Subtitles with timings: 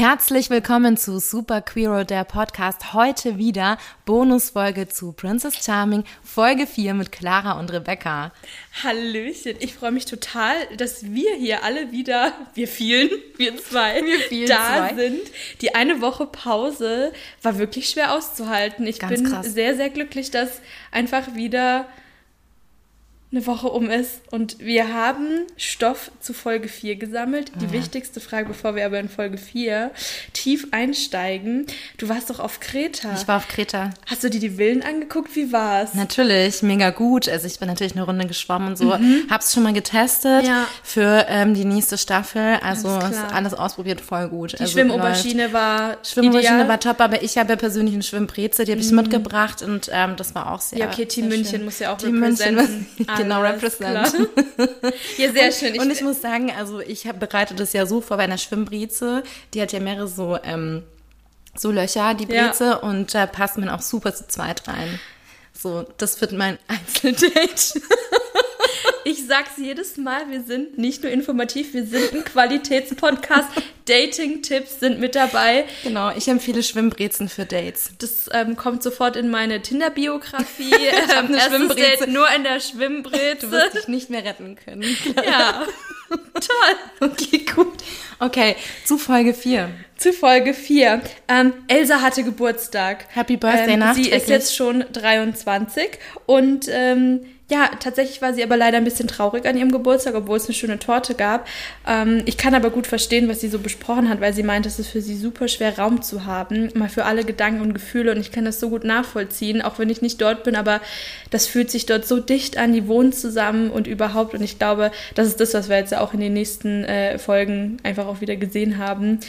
[0.00, 2.94] Herzlich willkommen zu Super Queero, der Podcast.
[2.94, 8.32] Heute wieder Bonusfolge zu Princess Charming, Folge 4 mit Clara und Rebecca.
[8.82, 14.20] Hallöchen, ich freue mich total, dass wir hier alle wieder, wir vielen, wir zwei, Wir
[14.20, 14.94] vielen da zwei.
[14.94, 15.20] sind.
[15.60, 17.12] Die eine Woche Pause
[17.42, 18.86] war wirklich schwer auszuhalten.
[18.86, 19.52] Ich Ganz bin krass.
[19.52, 20.62] sehr, sehr glücklich, dass
[20.92, 21.86] einfach wieder
[23.32, 27.52] eine Woche um ist und wir haben Stoff zu Folge 4 gesammelt.
[27.60, 27.72] Die Ja.
[27.72, 29.92] wichtigste Frage, bevor wir aber in Folge 4
[30.32, 31.66] tief einsteigen.
[31.96, 33.14] Du warst doch auf Kreta.
[33.16, 33.90] Ich war auf Kreta.
[34.08, 35.36] Hast du dir die Villen angeguckt?
[35.36, 35.94] Wie war's?
[35.94, 37.28] Natürlich, mega gut.
[37.28, 38.98] Also ich bin natürlich eine Runde geschwommen und so.
[39.30, 40.48] Hab's schon mal getestet Mhm.
[40.48, 40.66] Ja.
[40.82, 42.58] für ähm, die nächste Staffel.
[42.62, 44.52] Also Alles alles ausprobiert, voll gut.
[44.54, 46.68] Die also, Schwimmoberschiene war Schwimmoberschiene ideal.
[46.68, 50.16] war top, aber ich habe ja persönlich eine Schwimmbreze, die habe ich mitgebracht und ähm,
[50.16, 51.64] das war auch sehr Ja, okay, Team München schön.
[51.64, 52.68] muss ja auch Team München muss,
[53.22, 54.12] genau, represent.
[55.18, 55.78] Ja, sehr schön.
[55.80, 59.22] und ich muss sagen, also ich hab, bereite das ja so vor bei einer Schwimmbreze.
[59.54, 60.82] Die hat ja mehrere so, ähm,
[61.56, 62.48] so Löcher, die Ja.
[62.48, 64.98] Breze, und da passt man auch super zu zweit rein.
[65.52, 67.80] So, das wird mein Einzeldate.
[69.04, 73.48] Ich sag's jedes Mal, wir sind nicht nur informativ, wir sind ein Qualitätspodcast.
[73.86, 75.64] Dating-Tipps sind mit dabei.
[75.82, 77.90] genau, ich empfehle Schwimmbrezen für Dates.
[77.98, 80.72] Das ähm, kommt sofort in meine Tinder-Biografie.
[81.16, 82.04] eine Schwimmbreze.
[82.04, 83.50] Date nur in der Du Schwimmbreze.
[83.50, 84.84] wirst dich nicht mehr retten können.
[85.26, 85.66] Ja,
[86.10, 87.08] toll.
[87.10, 87.78] Okay, gut.
[88.20, 89.70] Okay, zu Folge 4.
[90.00, 91.02] Zu Folge 4.
[91.28, 93.04] Ähm, Elsa hatte Geburtstag.
[93.10, 95.90] Happy Birthday ähm, Sie ist jetzt schon 23
[96.24, 97.20] und ähm,
[97.50, 100.54] ja, tatsächlich war sie aber leider ein bisschen traurig an ihrem Geburtstag, obwohl es eine
[100.54, 101.46] schöne Torte gab.
[101.86, 104.78] Ähm, ich kann aber gut verstehen, was sie so besprochen hat, weil sie meint, es
[104.78, 108.20] ist für sie super schwer, Raum zu haben, mal für alle Gedanken und Gefühle und
[108.20, 110.80] ich kann das so gut nachvollziehen, auch wenn ich nicht dort bin, aber
[111.28, 114.92] das fühlt sich dort so dicht an, die wohnen zusammen und überhaupt und ich glaube,
[115.14, 118.22] das ist das, was wir jetzt ja auch in den nächsten äh, Folgen einfach auch
[118.22, 119.20] wieder gesehen haben.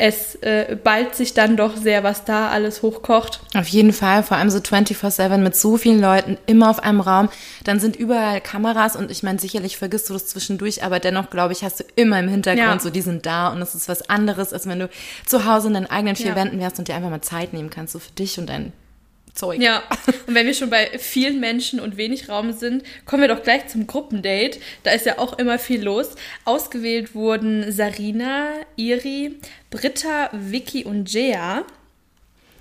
[0.00, 3.40] Es äh, ballt sich dann doch sehr, was da alles hochkocht.
[3.54, 7.28] Auf jeden Fall, vor allem so 24-7 mit so vielen Leuten, immer auf einem Raum.
[7.64, 11.52] Dann sind überall Kameras und ich meine, sicherlich vergisst du das zwischendurch, aber dennoch, glaube
[11.52, 12.78] ich, hast du immer im Hintergrund Ja.
[12.78, 14.88] so, die sind da und es ist was anderes, als wenn du
[15.26, 16.36] zu Hause in deinen eigenen vier Ja.
[16.36, 18.72] Wänden wärst und dir einfach mal Zeit nehmen kannst, so für dich und dein
[19.34, 19.60] Zeug.
[19.60, 19.82] Ja,
[20.26, 23.68] und wenn wir schon bei vielen Menschen und wenig Raum sind, kommen wir doch gleich
[23.68, 24.58] zum Gruppendate.
[24.82, 26.10] Da ist ja auch immer viel los.
[26.44, 29.36] Ausgewählt wurden Sarina, Iri,
[29.70, 31.64] Britta, Vicky und Jea.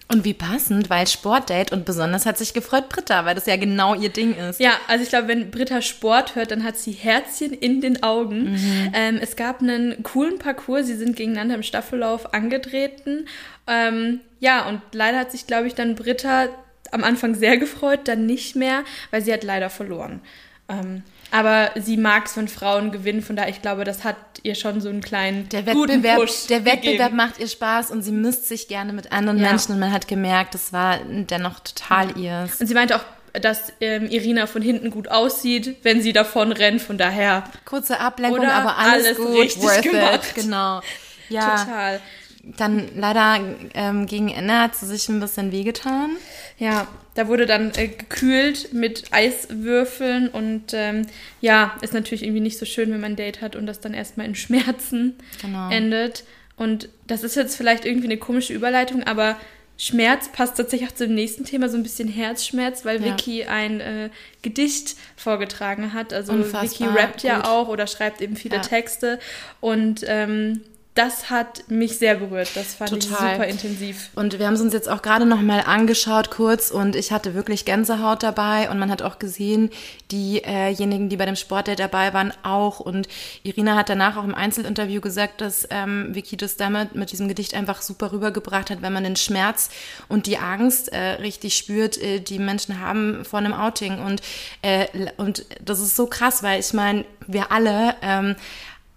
[0.10, 3.94] Und wie passend, weil Sportdate und besonders hat sich gefreut Britta, weil das ja genau
[3.94, 4.60] ihr Ding ist.
[4.62, 8.58] Ja, also ich glaube, wenn Britta Sport hört, dann hat sie Herzchen in den Augen.
[8.94, 13.28] Ähm, es gab einen coolen Parcours, sie sind gegeneinander im Staffellauf angetreten.
[13.68, 16.48] Ähm, ja, und leider hat sich, glaube ich, dann Britta
[16.92, 20.22] am Anfang sehr gefreut, dann nicht mehr, weil sie hat leider verloren.
[20.70, 24.56] Ähm, aber sie mag es, wenn Frauen gewinnen, von daher, ich glaube, das hat ihr
[24.56, 27.16] schon so einen kleinen Der guten Wettbewerb, Push der Wettbewerb gegeben.
[27.16, 29.50] macht ihr Spaß und sie misst sich gerne mit anderen Ja.
[29.50, 32.60] Menschen und man hat gemerkt, das war dennoch total ihrs.
[32.62, 36.82] Und sie meinte auch, dass ähm, Irina von hinten gut aussieht, wenn sie davon rennt,
[36.82, 40.22] von daher Kurze Ablenkung, Oder aber alles, alles gut, richtig worth gemacht.
[40.36, 40.44] it.
[40.44, 40.82] Genau.
[41.30, 42.00] Ja, total.
[42.44, 43.40] dann leider
[43.74, 46.12] ähm, gegen Ende hat sie sich ein bisschen wehgetan.
[46.58, 51.08] Ja, da wurde dann äh, gekühlt mit Eiswürfeln und ähm,
[51.42, 53.94] ja, ist natürlich irgendwie nicht so schön, wenn man ein Date hat und das dann
[53.94, 55.70] erstmal in Schmerzen Genau.
[55.72, 56.24] endet.
[56.58, 59.36] Und das ist jetzt vielleicht irgendwie eine komische Überleitung, aber
[59.80, 63.06] Schmerz passt tatsächlich auch zum nächsten Thema, so ein bisschen Herzschmerz, weil Ja.
[63.14, 64.10] Vicky ein äh,
[64.42, 66.14] Gedicht vorgetragen hat.
[66.14, 67.46] Also Unfassbar Vicky rappt ja gut.
[67.48, 68.62] auch oder schreibt eben viele Ja.
[68.62, 69.20] Texte
[69.60, 70.62] und ähm,
[70.98, 72.50] das hat mich sehr berührt.
[72.56, 73.34] Das fand ich Total.
[73.34, 74.10] super intensiv.
[74.16, 77.36] Und wir haben es uns jetzt auch gerade noch mal angeschaut kurz und ich hatte
[77.36, 79.70] wirklich Gänsehaut dabei und man hat auch gesehen,
[80.12, 82.80] diejenigen, die bei dem Sportdate dabei waren, auch.
[82.80, 83.08] Und
[83.44, 87.54] Irina hat danach auch im Einzelinterview gesagt, dass ähm, Vicky das damit mit diesem Gedicht
[87.54, 89.70] einfach super rübergebracht hat, wenn man den Schmerz
[90.08, 94.00] und die Angst äh, richtig spürt, äh, die Menschen haben vor einem Outing.
[94.00, 94.22] Und,
[94.64, 94.88] äh,
[95.18, 98.36] und das ist so krass, weil ich meine, wir alle ähm,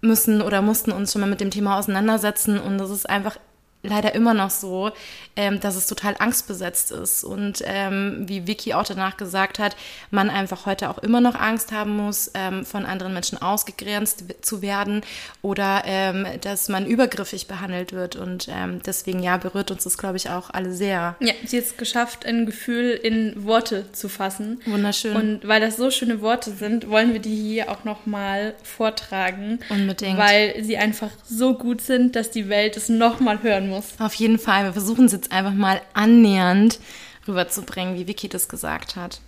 [0.01, 2.59] müssen oder mussten uns schon mal mit dem Thema auseinandersetzen.
[2.59, 3.37] Und das ist einfach
[3.83, 4.91] leider immer noch so,
[5.35, 9.75] ähm, dass es total angstbesetzt ist und ähm, wie Vicky auch danach gesagt hat,
[10.09, 14.61] man einfach heute auch immer noch Angst haben muss, ähm, von anderen Menschen ausgegrenzt zu
[14.61, 15.01] werden
[15.41, 20.17] oder ähm, dass man übergriffig behandelt wird und ähm, deswegen ja berührt uns das glaube
[20.17, 21.15] ich auch alle sehr.
[21.19, 24.61] Ja, sie hat es geschafft, ein Gefühl in Worte zu fassen.
[24.65, 25.15] Wunderschön.
[25.15, 29.59] Und weil das so schöne Worte sind, wollen wir die hier auch nochmal vortragen.
[29.69, 30.17] Unbedingt.
[30.17, 33.93] Weil sie einfach so gut sind, dass die Welt es nochmal hören muss.
[33.99, 36.79] Auf jeden Fall, wir versuchen es jetzt einfach mal annähernd
[37.27, 39.21] rüberzubringen, wie Vicky das gesagt hat.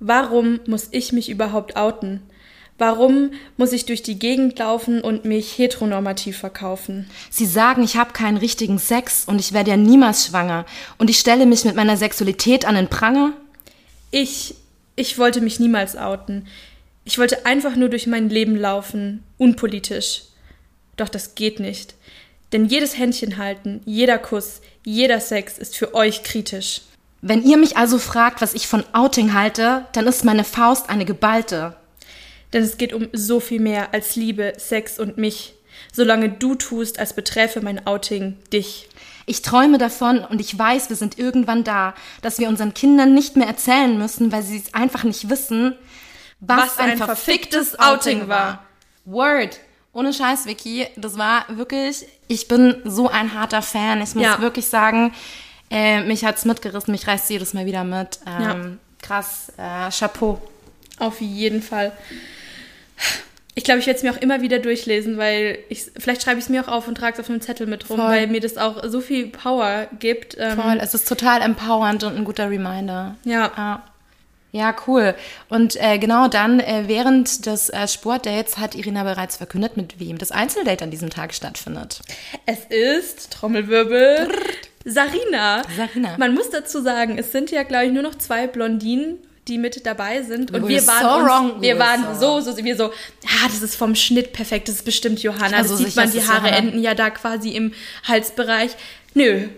[0.00, 2.22] Warum muss ich mich überhaupt outen?
[2.78, 7.08] Warum muss ich durch die Gegend laufen und mich heteronormativ verkaufen?
[7.30, 10.66] Sie sagen, ich habe keinen richtigen Sex und ich werde ja niemals schwanger.
[10.98, 13.32] Und ich stelle mich mit meiner Sexualität an den Pranger.
[14.10, 14.56] Ich,
[14.94, 16.46] ich wollte mich niemals outen.
[17.04, 20.24] Ich wollte einfach nur durch mein Leben laufen, unpolitisch.
[20.96, 21.94] Doch das geht nicht.
[22.52, 26.82] Denn jedes Händchen halten, jeder Kuss, jeder Sex ist für euch kritisch.
[27.22, 31.04] Wenn ihr mich also fragt, was ich von Outing halte, dann ist meine Faust eine
[31.04, 31.76] geballte.
[32.52, 35.54] Denn es geht um so viel mehr als Liebe, Sex und mich.
[35.92, 38.88] Solange du tust, als beträfe mein Outing dich.
[39.26, 43.36] Ich träume davon und ich weiß, wir sind irgendwann da, dass wir unseren Kindern nicht
[43.36, 45.74] mehr erzählen müssen, weil sie es einfach nicht wissen,
[46.38, 48.64] was, Was ein verficktes Outing war.
[49.04, 49.58] Word.
[49.96, 54.02] Ohne Scheiß, Vicky, das war wirklich, ich bin so ein harter Fan.
[54.02, 54.40] Ich muss Ja.
[54.42, 55.14] wirklich sagen,
[55.70, 58.18] äh, mich hat's mitgerissen, mich reißt jedes Mal wieder mit.
[58.26, 58.56] Ähm, Ja.
[59.00, 60.38] Krass, äh, Chapeau.
[60.98, 61.92] Auf jeden Fall.
[63.54, 66.44] Ich glaube, ich werde es mir auch immer wieder durchlesen, weil ich vielleicht schreibe ich
[66.44, 68.06] es mir auch auf und trage es auf einem Zettel mit rum, Voll.
[68.10, 70.36] weil mir das auch so viel Power gibt.
[70.38, 73.14] Ähm, Voll, es ist total empowernd und ein guter Reminder.
[73.24, 73.50] Ja.
[73.56, 73.82] Ja,
[74.56, 75.14] ja cool.
[75.48, 80.18] Und äh, genau dann, äh, während des äh, Sportdates, hat Irina bereits verkündet, mit wem
[80.18, 82.00] das Einzeldate an diesem Tag stattfindet.
[82.46, 84.28] Es ist, Trommelwirbel,
[84.84, 85.62] Sarina.
[85.76, 86.16] Sarina.
[86.18, 89.18] Man muss dazu sagen, es sind ja, glaube ich, nur noch zwei Blondinen,
[89.48, 90.52] die mit dabei sind.
[90.52, 93.62] Und We wir were waren, so uns, wir waren so so, wir so, ja, das
[93.62, 95.58] ist vom Schnitt perfekt, das ist bestimmt Johanna.
[95.58, 96.56] Also das sieht man, die Haare Johanna.
[96.56, 97.72] enden ja da quasi im
[98.04, 98.72] Halsbereich.
[99.14, 99.48] Nö.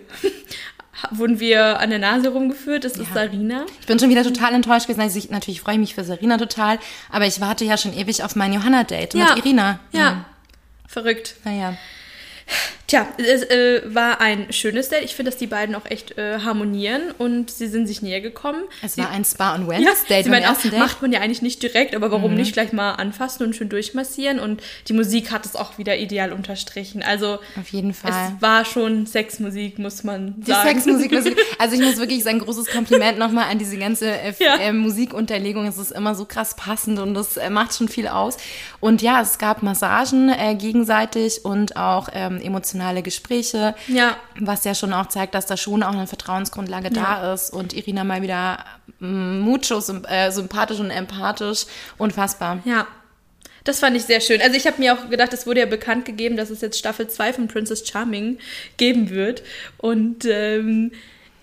[1.10, 3.64] Wurden wir an der Nase rumgeführt, das ist Sarina.
[3.80, 5.00] Ich bin schon wieder total enttäuscht gewesen.
[5.00, 6.78] Also ich, natürlich freue ich mich für Sarina total,
[7.10, 9.34] aber ich warte ja schon ewig auf mein Johanna-Date Ja.
[9.34, 9.78] mit Irina.
[9.92, 10.10] Ja.
[10.10, 10.24] Hm,
[10.86, 11.34] Verrückt.
[11.44, 11.74] Naja.
[12.86, 15.04] Tja, es äh, war ein schönes Date.
[15.04, 18.62] Ich finde, dass die beiden auch echt äh, harmonieren und sie sind sich näher gekommen.
[18.82, 20.78] Es sie, war ein Spa- und ja, Wellness-Date meinen auch, Date.
[20.78, 22.38] macht man ja eigentlich nicht direkt, aber warum Mhm.
[22.38, 24.38] nicht gleich mal anfassen und schön durchmassieren?
[24.40, 27.02] Und die Musik hat es auch wieder ideal unterstrichen.
[27.02, 28.10] Also Auf jeden Fall.
[28.36, 30.68] es war schon Sexmusik, muss man Die sagen.
[30.70, 31.26] Sexmusik, das-
[31.58, 34.56] also ich muss wirklich sagen, großes Kompliment nochmal an diese ganze äh, Ja.
[34.56, 35.66] äh, Musikunterlegung.
[35.66, 38.38] Es ist immer so krass passend und das äh, macht schon viel aus.
[38.80, 44.16] Und ja, es gab Massagen äh, gegenseitig und auch ähm, emotionale Gespräche, Ja.
[44.38, 48.04] was ja schon auch zeigt, dass da schon auch eine Vertrauensgrundlage da ist und Irina
[48.04, 48.64] mal wieder
[49.00, 51.66] mm, mucho äh, sympathisch und empathisch.
[51.98, 52.58] Unfassbar.
[52.64, 52.86] Ja.
[53.64, 54.40] Das fand ich sehr schön.
[54.40, 57.08] Also ich habe mir auch gedacht, es wurde ja bekannt gegeben, dass es jetzt Staffel
[57.08, 58.38] 2 von Princess Charming
[58.78, 59.42] geben wird.
[59.76, 60.92] Und ähm,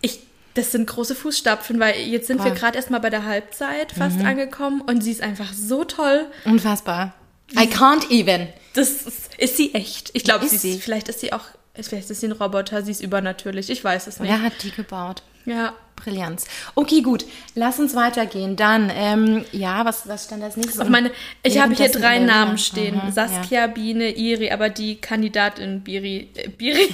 [0.02, 0.22] ich,
[0.56, 2.56] das sind große Fußstapfen, weil jetzt sind wir Voll.
[2.56, 4.26] gerade erst mal bei der Halbzeit fast Mhm.
[4.26, 6.26] angekommen und sie ist einfach so toll.
[6.46, 7.14] Unfassbar.
[7.54, 8.48] I can't even.
[8.74, 10.12] Das ist, ist sie echt.
[10.14, 10.80] Ich glaube, sie ist, sie?
[10.80, 11.44] vielleicht ist sie auch,
[11.80, 13.70] vielleicht ist sie ein Roboter, sie ist übernatürlich.
[13.70, 14.30] Ich weiß es nicht.
[14.30, 15.24] Wer hat die gebaut?
[15.46, 15.74] Ja.
[15.96, 16.46] Brillanz.
[16.76, 17.26] Okay, gut.
[17.56, 18.56] Lass uns weitergehen.
[18.56, 20.80] Dann, ähm, ja, was, was stand als nächstes?
[20.80, 21.12] Auf meine,
[21.42, 22.98] ich habe hier drei Namen stehen.
[23.00, 26.94] Aha, Saskia, Biene, Iri, aber die Kandidatin Biri, äh, Biri,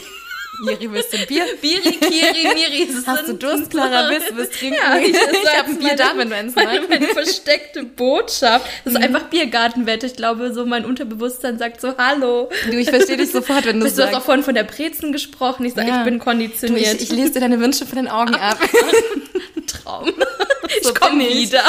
[0.65, 0.74] Ja.
[0.74, 1.45] Iri, willst du ein Bier?
[1.62, 2.88] Biri, Kiri, Miri.
[3.06, 4.09] Hast du Durst, Clara?
[4.09, 4.77] Willst du was trinken?
[4.77, 8.65] Ja, ich, ich habe ein Bier da, wenn du eins meine, meine versteckte Botschaft.
[8.83, 9.00] Das Mhm.
[9.00, 10.06] ist einfach Biergartenwette.
[10.06, 12.50] Ich glaube, so mein Unterbewusstsein sagt so, hallo.
[12.69, 14.25] Du, ich verstehe dich sofort, wenn du Du hast auch sagst.
[14.25, 15.65] vorhin von der Brezen gesprochen.
[15.65, 16.00] Ich sage, Ja.
[16.00, 16.95] ich bin Du, konditioniert.
[16.95, 18.57] ich, ich lese dir deine Wünsche von den Augen ab.
[19.68, 20.12] Traum.
[20.83, 21.63] So ich komme wieder.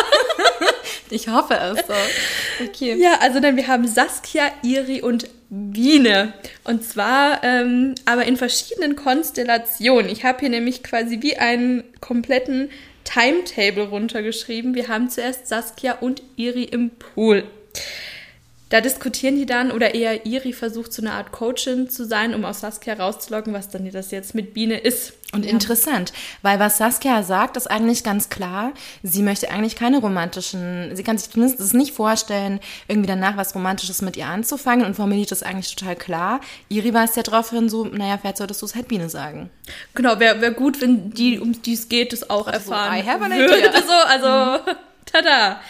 [1.11, 2.65] Ich hoffe es so.
[2.65, 2.95] Okay.
[2.99, 6.33] Ja, also dann wir haben Saskia, Iri und Biene.
[6.65, 10.11] Und zwar ähm, aber in verschiedenen Konstellationen.
[10.11, 12.71] Ich habe hier nämlich quasi wie einen kompletten
[13.05, 14.75] Timetable runtergeschrieben.
[14.75, 17.45] Wir haben zuerst Saskia und Iri im Pool.
[18.73, 22.47] Da diskutieren die dann, oder eher Iri versucht, so eine Art Coachin zu sein, um
[22.47, 25.13] aus Saskia rauszulocken, was dann das jetzt mit Biene ist.
[25.35, 28.73] Und interessant, weil was Saskia sagt, ist eigentlich ganz klar.
[29.03, 34.01] Sie möchte eigentlich keine romantischen, sie kann sich zumindest nicht vorstellen, irgendwie danach was Romantisches
[34.01, 36.41] mit ihr anzufangen und formuliert das eigentlich total klar.
[36.71, 39.51] Iri weist ja drauf hin, so, naja, vielleicht solltest du es halt Biene sagen.
[39.95, 43.07] Genau, wäre wär gut, wenn die, um die es geht, das auch Also, erfahren I
[43.07, 43.71] have an würde.
[43.87, 44.63] So, also,
[45.05, 45.61] tada.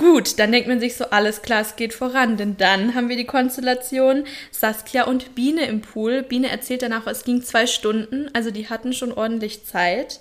[0.00, 2.38] Gut, dann denkt man sich so, alles klar, es geht voran.
[2.38, 6.22] Denn dann haben wir die Konstellation Saskia und Biene im Pool.
[6.22, 10.20] Biene erzählt danach, es ging zwei Stunden, also die hatten schon ordentlich Zeit.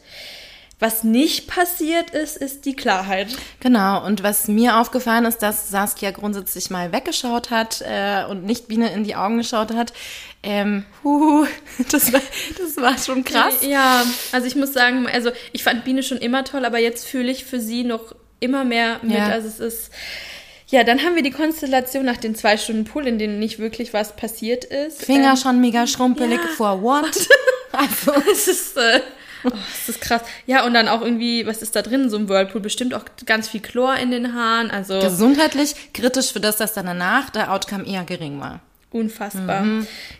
[0.80, 3.30] Was nicht passiert ist, ist die Klarheit.
[3.62, 8.68] Genau, und was mir aufgefallen ist, dass Saskia grundsätzlich mal weggeschaut hat äh, und nicht
[8.68, 9.94] Biene in die Augen geschaut hat.
[10.44, 11.46] Ähm, huhu,
[11.92, 12.22] das war,
[12.58, 13.62] das war schon krass.
[13.62, 17.32] Ja, also ich muss sagen, also ich fand Biene schon immer toll, aber jetzt fühle
[17.32, 19.18] ich für sie noch immer mehr mit.
[19.18, 19.28] Ja.
[19.28, 19.92] Also es ist.
[20.68, 23.92] Ja, dann haben wir die Konstellation nach den zwei Stunden Pool, in denen nicht wirklich
[23.92, 25.04] was passiert ist.
[25.04, 26.48] Finger Ähm, schon mega schrumpelig ja.
[26.56, 27.06] for what?
[27.72, 29.02] also, es ist, äh,
[29.46, 30.22] Oh, das ist krass.
[30.46, 32.60] Ja, und dann auch irgendwie, was ist da drin, so ein Whirlpool?
[32.60, 34.70] Bestimmt auch ganz viel Chlor in den Haaren.
[34.70, 38.60] Also Gesundheitlich kritisch für das, dass dann danach der Outcome eher gering war.
[38.92, 39.66] unfassbar.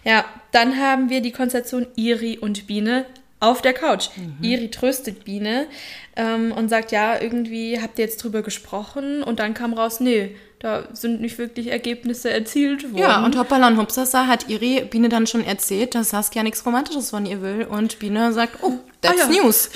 [0.06, 3.06] Ja, dann haben wir die Konstellation Iri und Biene
[3.40, 4.10] auf der Couch.
[4.42, 5.68] Iri tröstet Biene
[6.16, 10.36] ähm, und sagt, ja, irgendwie habt ihr jetzt drüber gesprochen und dann kam raus, nee,
[10.60, 12.98] da sind nicht wirklich Ergebnisse erzielt worden.
[12.98, 17.12] Ja, und hoppala und hupsasa hat Iri Biene dann schon erzählt, dass Saskia nichts Romantisches
[17.12, 17.66] von ihr will.
[17.70, 19.42] Und Biene sagt, oh, that's Ah ja.
[19.44, 19.70] news.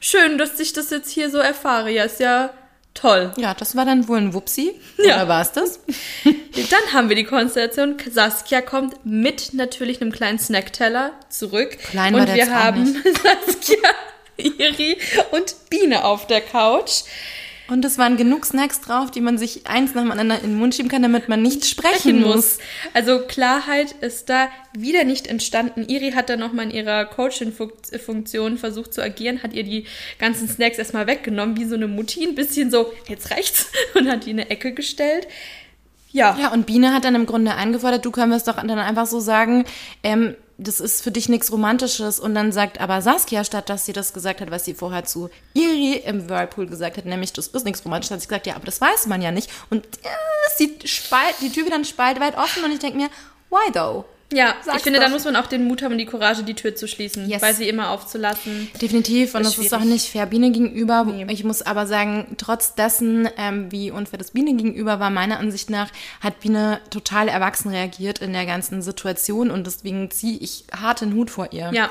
[0.00, 1.90] Schön, dass ich das jetzt hier so erfahre.
[1.90, 2.50] Ja, ist ja
[2.98, 3.32] toll.
[3.36, 4.74] Ja, das war dann wohl ein Wupsi.
[4.96, 5.16] Ja.
[5.16, 5.80] Oder war es das?
[6.24, 7.96] Dann haben wir die Konstellation.
[8.10, 11.78] Saskia kommt mit natürlich einem kleinen Snackteller zurück.
[11.90, 12.86] Klein war und der wir jetzt auch haben
[13.46, 13.90] Saskia,
[14.36, 14.98] Iri
[15.30, 17.02] und Biene auf der Couch.
[17.68, 20.58] Und es waren genug Snacks drauf, die man sich eins nach dem anderen in den
[20.58, 22.58] Mund schieben kann, damit man nicht sprechen muss.
[22.94, 25.86] Also Klarheit ist da wieder nicht entstanden.
[25.86, 29.84] Iri hat dann nochmal in ihrer Coaching-Funktion versucht zu agieren, hat ihr die
[30.18, 34.24] ganzen Snacks erstmal weggenommen, wie so eine Mutti, ein bisschen so, jetzt reicht's, und hat
[34.24, 35.28] die in eine Ecke gestellt.
[36.10, 38.70] Ja, Ja, und Biene hat dann im Grunde eingefordert, du können wir es doch dann
[38.70, 39.66] einfach so sagen,
[40.02, 42.18] ähm, das ist für dich nichts Romantisches.
[42.18, 45.30] Und dann sagt aber Saskia, statt dass sie das gesagt hat, was sie vorher zu
[45.54, 48.66] Iri im Whirlpool gesagt hat, nämlich, das ist nichts Romantisches, hat sie gesagt, ja, aber
[48.66, 49.50] das weiß man ja nicht.
[49.70, 50.08] Und äh,
[50.48, 53.08] ist die, Spalt, die Tür wieder ein Spalt weit offen und ich denke mir,
[53.50, 54.04] why though?
[54.32, 54.54] Ja.
[54.62, 56.74] Sag's ich finde, da muss man auch den Mut haben und die Courage, die Tür
[56.74, 57.40] zu schließen, Yes.
[57.42, 58.68] weil sie immer aufzulassen.
[58.80, 59.92] Definitiv, und das ist auch schwierig.
[59.94, 61.04] nicht fair Biene gegenüber.
[61.04, 61.26] Nee.
[61.30, 65.70] Ich muss aber sagen, trotz dessen, ähm, wie unfair das Biene gegenüber war, meiner Ansicht
[65.70, 65.88] nach,
[66.20, 71.14] hat Biene total erwachsen reagiert in der ganzen Situation und deswegen ziehe ich hart den
[71.14, 71.70] Hut vor ihr.
[71.72, 71.90] Ja,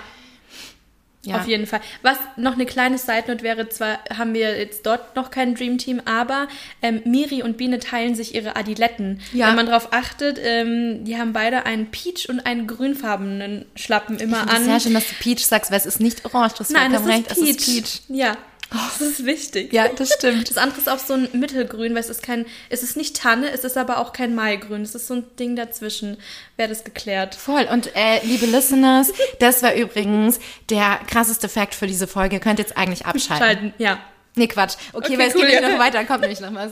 [1.28, 1.38] Ja.
[1.42, 1.82] Auf jeden Fall.
[2.02, 5.78] Was noch eine kleine Side Note wäre, zwar haben wir jetzt dort noch kein Dream
[5.78, 6.48] Team, aber
[6.82, 9.20] ähm, Miri und Biene teilen sich ihre Adiletten.
[9.34, 9.48] Ja.
[9.50, 14.44] Wenn man darauf achtet, ähm, die haben beide einen Peach und einen grünfarbenen Schlappen immer
[14.46, 14.64] Ich es an.
[14.66, 17.02] sehr schön, dass du Peach sagst, weil es ist nicht orange, du hast Nein, das
[17.02, 17.50] vollkommen ist, recht, Peach.
[17.60, 18.18] es ist Peach.
[18.18, 18.38] Ja,
[18.70, 19.72] das ist wichtig.
[19.72, 20.50] Ja, das stimmt.
[20.50, 23.50] Das andere ist auch so ein Mittelgrün, weil es ist kein, es ist nicht Tanne,
[23.52, 24.82] es ist aber auch kein Maigrün.
[24.82, 26.18] Es ist so ein Ding dazwischen.
[26.58, 27.36] Wäre das geklärt.
[27.36, 27.68] Voll.
[27.72, 32.36] Und äh, liebe Listeners, das war übrigens der krasseste Fact für diese Folge.
[32.36, 33.38] Ihr könnt jetzt eigentlich abschalten.
[33.48, 34.00] Schalten, ja.
[34.36, 34.76] Nee, Quatsch.
[34.94, 35.70] Okay, Okay, weil es cool, geht ja.
[35.70, 36.72] noch weiter, kommt nämlich noch was.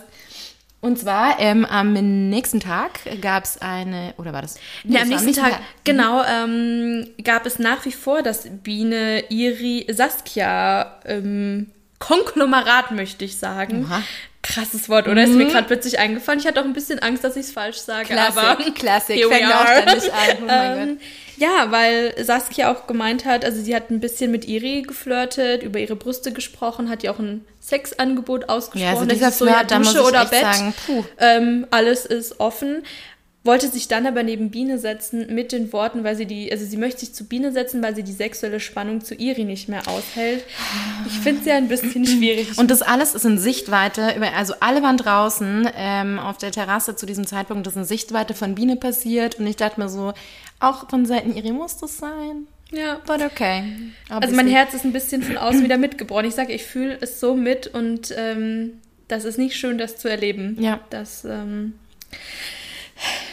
[0.81, 1.93] Und zwar ähm, am
[2.29, 4.55] nächsten Tag gab es eine, oder war das?
[4.83, 5.63] Nee, Ja, am war nächsten Tag, Mhm.
[5.83, 13.37] genau, ähm, gab es nach wie vor das Biene, Iri, Saskia ähm, Konglomerat, möchte ich
[13.37, 13.85] sagen.
[13.85, 13.99] Oha.
[13.99, 14.03] Mhm.
[14.43, 15.23] Krasses Wort, oder?
[15.23, 16.39] Ist mir gerade plötzlich eingefallen.
[16.39, 18.05] Ich hatte auch ein bisschen Angst, dass ich es falsch sage.
[18.05, 19.15] Classic, aber Classic.
[19.17, 20.19] here Fängt auch ständig an.
[20.39, 20.99] Oh mein Ähm,
[21.37, 25.79] ja, weil Saskia auch gemeint hat, also sie hat ein bisschen mit Iri geflirtet, über
[25.79, 28.83] ihre Brüste gesprochen, hat ja auch ein Sexangebot ausgesprochen.
[28.83, 30.41] Ja, also Das dieser ist so, ja, Flirt, da muss Dusche ich oder echt Bett.
[30.41, 31.03] sagen, puh.
[31.17, 32.83] Ähm, alles ist offen.
[33.45, 36.77] Wollte sich dann aber neben Biene setzen mit den Worten, weil sie die, also sie
[36.77, 40.43] möchte sich zu Biene setzen, weil sie die sexuelle Spannung zu Iri nicht mehr aushält.
[41.05, 42.57] Ich finde es ja ein bisschen schwierig.
[42.57, 47.05] Und das alles ist in Sichtweite, also alle waren draußen ähm, auf der Terrasse zu
[47.05, 50.13] diesem Zeitpunkt, das ist in Sichtweite von Biene passiert und ich dachte mir so,
[50.59, 52.47] auch von Seiten Iri muss das sein.
[52.71, 52.99] ja.
[53.05, 53.63] But okay.
[54.09, 56.25] Also mein Herz ist ein bisschen von außen wieder mitgebrochen.
[56.25, 60.07] Ich sage, ich fühle es so mit und ähm, das ist nicht schön, das zu
[60.07, 60.57] erleben.
[60.59, 60.79] Ja.
[60.89, 61.73] Das ähm,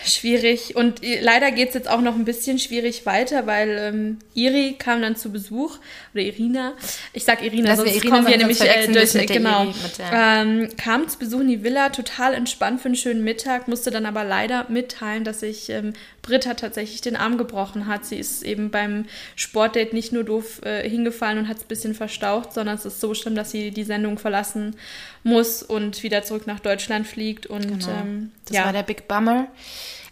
[0.05, 0.77] schwierig.
[0.77, 4.77] Und äh, leider geht es jetzt auch noch ein bisschen schwierig weiter, weil ähm, Iri
[4.79, 5.79] kam dann zu Besuch
[6.15, 6.75] oder Irina.
[7.13, 9.13] Ich sag Irina, Lass sonst wir Irina kommen wir nämlich äh, durch.
[9.27, 9.65] genau.
[9.65, 9.75] Iri,
[10.13, 14.07] ähm, kam zu Besuch in die Villa, total entspannt für einen schönen Mittag, musste dann
[14.07, 18.05] aber leider mitteilen, dass sich ähm, Britta tatsächlich den Arm gebrochen hat.
[18.05, 21.95] Sie ist eben beim Sportdate nicht nur doof äh, hingefallen und hat es ein bisschen
[21.95, 24.76] verstaucht, sondern es ist so schlimm, dass sie die Sendung verlassen
[25.25, 27.47] muss und wieder zurück nach Deutschland fliegt.
[27.47, 28.31] Und ähm, Genau.
[28.47, 28.64] Das ja.
[28.64, 29.49] war der Big Bummer.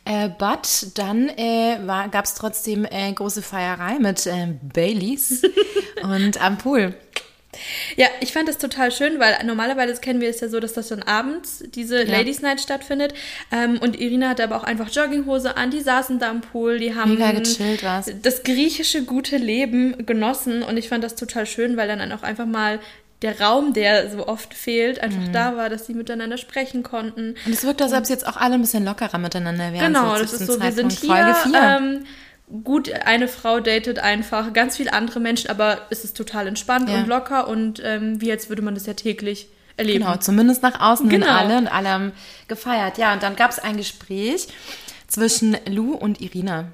[0.05, 1.79] Äh, but dann äh,
[2.11, 5.43] gab es trotzdem äh, große Feierei mit äh, Baileys
[6.03, 6.95] und am Pool.
[7.97, 10.89] Ja, ich fand das total schön, weil normalerweise kennen wir es ja so, dass das
[10.89, 12.11] dann abends diese Ja.
[12.19, 13.15] Ladies Night stattfindet.
[13.53, 16.95] Ähm, und Irina hatte aber auch einfach Jogginghose an, die saßen da am Pool, die
[16.95, 18.11] haben Mega gechillt war's.
[18.23, 22.47] das griechische gute Leben genossen und ich fand das total schön, weil dann auch einfach
[22.47, 22.79] mal
[23.23, 25.33] der Raum, der so oft fehlt, einfach Mhm.
[25.35, 27.35] da war, dass sie miteinander sprechen konnten.
[27.45, 29.93] Und es wirkt, als ob sie jetzt auch alle ein bisschen lockerer miteinander wären.
[29.93, 31.45] Genau, das ist so, wir sind Zeitpunkt.
[31.45, 31.79] Hier.
[31.79, 32.07] Ähm,
[32.65, 36.97] gut, eine Frau datet einfach ganz viele andere Menschen, aber es ist total entspannt Ja.
[36.99, 40.05] und locker und ähm, wie als würde man das ja täglich erleben.
[40.05, 41.33] Genau, zumindest nach außen hin Genau.
[41.33, 42.13] alle und alle haben
[42.49, 42.99] gefeiert.
[42.99, 44.49] Ja, und dann gab es ein Gespräch
[45.07, 46.67] zwischen Lou und Irina.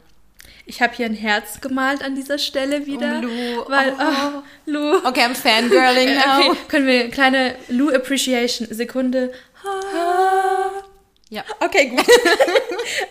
[0.69, 3.21] Ich habe hier ein Herz gemalt an dieser Stelle wieder.
[3.23, 3.71] Oh, Lou.
[3.71, 4.03] Weil, Oh.
[4.39, 4.97] oh, Lou.
[5.05, 6.39] Okay, I'm fangirling now.
[6.51, 9.31] Okay, können wir eine kleine Lou Appreciation Sekunde.
[11.31, 11.45] Ja.
[11.61, 12.07] Okay, gut.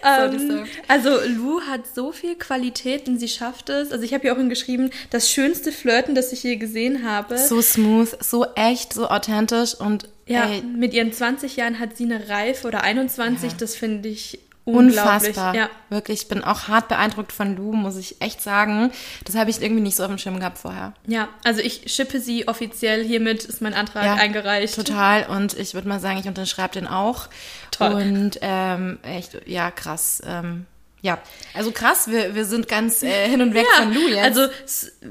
[0.03, 3.91] Ähm, also Lou hat so viel Qualitäten, sie schafft es.
[3.91, 7.37] Also ich habe ja auch geschrieben, das schönste Flirten, das ich je gesehen habe.
[7.37, 12.05] So smooth, so echt, so authentisch und ja, ey, mit ihren 20 Jahren hat sie
[12.05, 14.39] eine Reife oder 21, das finde ich.
[14.65, 15.55] Unfassbar.
[15.55, 15.69] Ja.
[15.89, 18.91] Wirklich, ich bin auch hart beeindruckt von Lou, muss ich echt sagen.
[19.23, 20.93] Das habe ich irgendwie nicht so auf dem Schirm gehabt vorher.
[21.07, 24.75] ja, also ich schippe sie offiziell, hiermit ist mein Antrag Ja, eingereicht.
[24.75, 25.25] Total.
[25.27, 27.27] Und ich würde mal sagen, ich unterschreibe den auch.
[27.71, 27.93] Toll.
[27.93, 30.21] Und ähm, echt, ja, krass.
[30.25, 30.65] Ähm,
[31.01, 31.19] ja,
[31.53, 34.23] also krass, wir, wir sind ganz äh, hin und weg Ja, von Lou jetzt.
[34.23, 34.47] also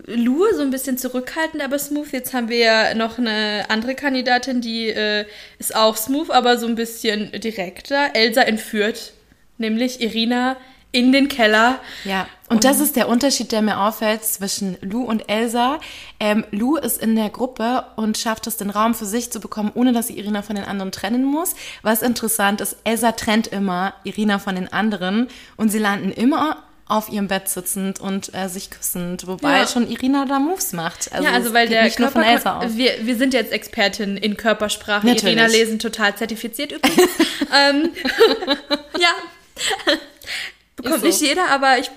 [0.07, 2.11] Lou so ein bisschen zurückhaltend, aber smooth.
[2.11, 5.25] Jetzt haben wir ja noch eine andere Kandidatin, die äh,
[5.61, 8.09] ist auch smooth, aber so ein bisschen direkter.
[8.15, 9.13] Elsa entführt,
[9.59, 10.57] nämlich Irina
[10.93, 11.81] in den Keller.
[12.05, 15.81] Ja, und das ist der Unterschied, der mir auffällt zwischen Lou und Elsa.
[16.21, 19.73] Ähm, Lou ist in der Gruppe und schafft es, den Raum für sich zu bekommen,
[19.75, 21.55] ohne dass sie Irina von den anderen trennen muss.
[21.83, 27.09] Was interessant ist, Elsa trennt immer Irina von den anderen und sie landen immer auf
[27.09, 29.67] ihrem Bett sitzend und äh, sich küssend, wobei Ja.
[29.67, 31.11] schon Irina da Moves macht.
[31.11, 32.77] ja, also weil es geht der nicht nur von Körper, Elsa aus.
[32.77, 35.07] wir, wir sind jetzt Expertin in Körpersprache.
[35.07, 35.35] Natürlich.
[35.35, 37.09] Irina lesen total zertifiziert übrigens.
[37.59, 37.91] ähm,
[39.01, 39.09] ja,
[40.77, 41.07] bekommt so.
[41.07, 41.91] nicht jeder, aber ich,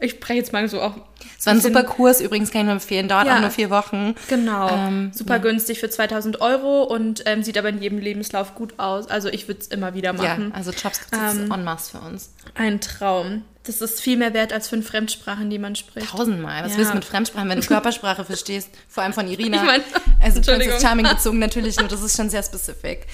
[0.00, 0.94] ich spreche jetzt mal so auch.
[1.38, 3.36] Es war ein super Kurs, übrigens kann ich nur empfehlen, dauert Ja.
[3.36, 4.14] auch nur vier Wochen.
[4.28, 8.78] Genau, Ähm, super günstig für 2000 Euro und ähm, sieht aber in jedem Lebenslauf gut
[8.78, 9.06] aus.
[9.08, 10.52] Also ich würde es immer wieder Ja, machen.
[10.54, 12.30] also Jobs gibt es Ähm, en masse für uns.
[12.54, 13.44] Ein Traum.
[13.64, 16.08] Das ist viel mehr wert als fünf Fremdsprachen, die man spricht.
[16.10, 16.64] Tausendmal.
[16.64, 16.78] Was Ja.
[16.78, 18.70] willst du mit Fremdsprachen, wenn du Körpersprache verstehst?
[18.88, 19.56] Vor allem von Irina.
[19.58, 19.80] Ich mein,
[20.22, 20.40] also.
[20.40, 23.06] Princess Charming bezogen natürlich, nur das ist schon sehr specific.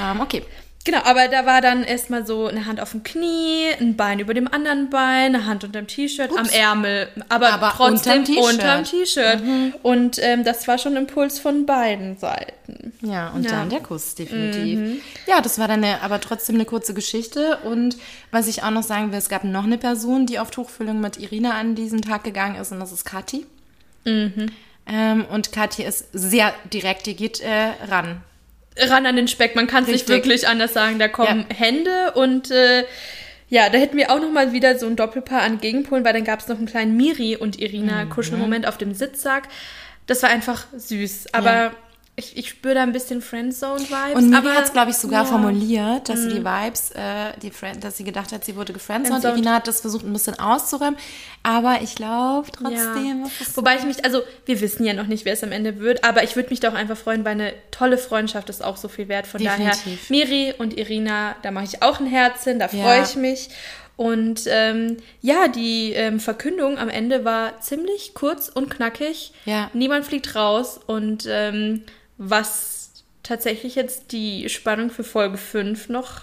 [0.00, 0.44] Ähm, okay.
[0.82, 4.32] Genau, aber da war dann erstmal so eine Hand auf dem Knie, ein Bein über
[4.32, 9.44] dem anderen Bein, eine Hand unterm T-Shirt, am Ärmel, aber, Aber trotzdem unterm T-Shirt.
[9.44, 9.74] Mhm.
[9.82, 12.94] Und ähm, das war schon Impuls von beiden Seiten.
[13.02, 13.50] Ja, und Ja.
[13.50, 15.02] dann der Kuss, definitiv.
[15.26, 17.58] Ja, das war dann eine, aber trotzdem eine kurze Geschichte.
[17.58, 17.98] Und
[18.30, 21.18] was ich auch noch sagen will, es gab noch eine Person, die auf Tuchfüllung mit
[21.18, 23.44] Irina an diesem Tag gegangen ist, und das ist Kathi.
[24.06, 28.22] Ähm, und Kathi ist sehr direkt, die geht äh, ran.
[28.88, 29.54] Ran an den Speck.
[29.56, 30.98] Man kann es nicht wirklich anders sagen.
[30.98, 31.56] Da kommen Ja.
[31.56, 32.84] Hände und äh,
[33.48, 36.24] ja, da hätten wir auch noch mal wieder so ein Doppelpaar an Gegenpolen, weil dann
[36.24, 38.10] gab es noch einen kleinen Miri und Irina Mhm.
[38.10, 39.48] Kuschelmoment auf dem Sitzsack.
[40.06, 41.34] Das war einfach süß.
[41.34, 41.72] Aber Ja.
[42.20, 44.14] Ich, ich spüre da ein bisschen Friendzone-Vibes.
[44.14, 45.24] Und Miri hat es, glaube ich, sogar ja.
[45.24, 45.30] Mhm.
[45.32, 49.22] formuliert, dass sie die Vibes, äh, die Friend, dass sie gedacht hat, sie wurde gefriendzoned.
[49.22, 49.34] Friendzoned.
[49.36, 50.96] Irina hat das versucht, ein bisschen auszuräumen.
[51.42, 53.30] Aber ich glaube trotzdem, Ja.
[53.54, 56.22] Wobei ich mich, also wir wissen ja noch nicht, wer es am Ende wird, aber
[56.22, 59.26] ich würde mich doch einfach freuen, weil eine tolle Freundschaft ist auch so viel wert.
[59.26, 60.10] Von daher, Definitiv.
[60.10, 62.82] Miri und Irina, da mache ich auch ein Herz hin, da Ja.
[62.84, 63.48] freue ich mich.
[63.96, 69.32] Und ähm, ja, die ähm, Verkündung am Ende war ziemlich kurz und knackig.
[69.44, 69.70] Ja.
[69.74, 71.82] Niemand fliegt raus und ähm,
[72.22, 72.90] was
[73.22, 76.22] tatsächlich jetzt die Spannung für Folge 5 noch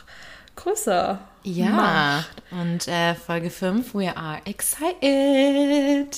[0.56, 2.44] größer Ja, macht.
[2.52, 6.16] und äh, Folge 5, we are excited.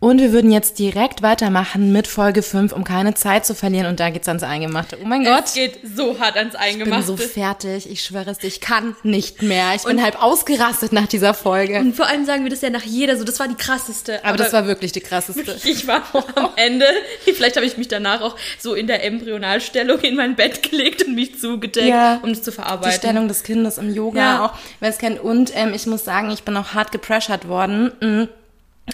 [0.00, 3.86] Und wir würden jetzt direkt weitermachen mit Folge 5, um keine Zeit zu verlieren.
[3.86, 4.96] Und da geht's ans Eingemachte.
[5.02, 5.54] Oh mein Es Gott.
[5.54, 7.04] geht so hart ans Ich bin Eingemachte.
[7.04, 7.90] so fertig.
[7.90, 9.74] Ich schwöre es dir, ich kann nicht mehr.
[9.74, 11.80] Ich bin halb ausgerastet nach dieser Folge.
[11.80, 14.24] Und vor allem sagen wir das ja nach jeder so, das war die krasseste.
[14.24, 15.56] Aber das war wirklich die krasseste.
[15.64, 16.86] ich war auch am Ende,
[17.34, 21.16] vielleicht habe ich mich danach auch so in der Embryonalstellung in mein Bett gelegt und
[21.16, 22.20] mich zugedeckt, Ja.
[22.22, 22.96] um es zu Die verarbeiten.
[22.96, 24.44] Stellung des Kindes im Yoga Ja.
[24.46, 25.18] auch, wer es kennt.
[25.18, 27.90] Und ähm, ich muss sagen, ich bin auch hart gepressured worden.
[28.00, 28.28] mm,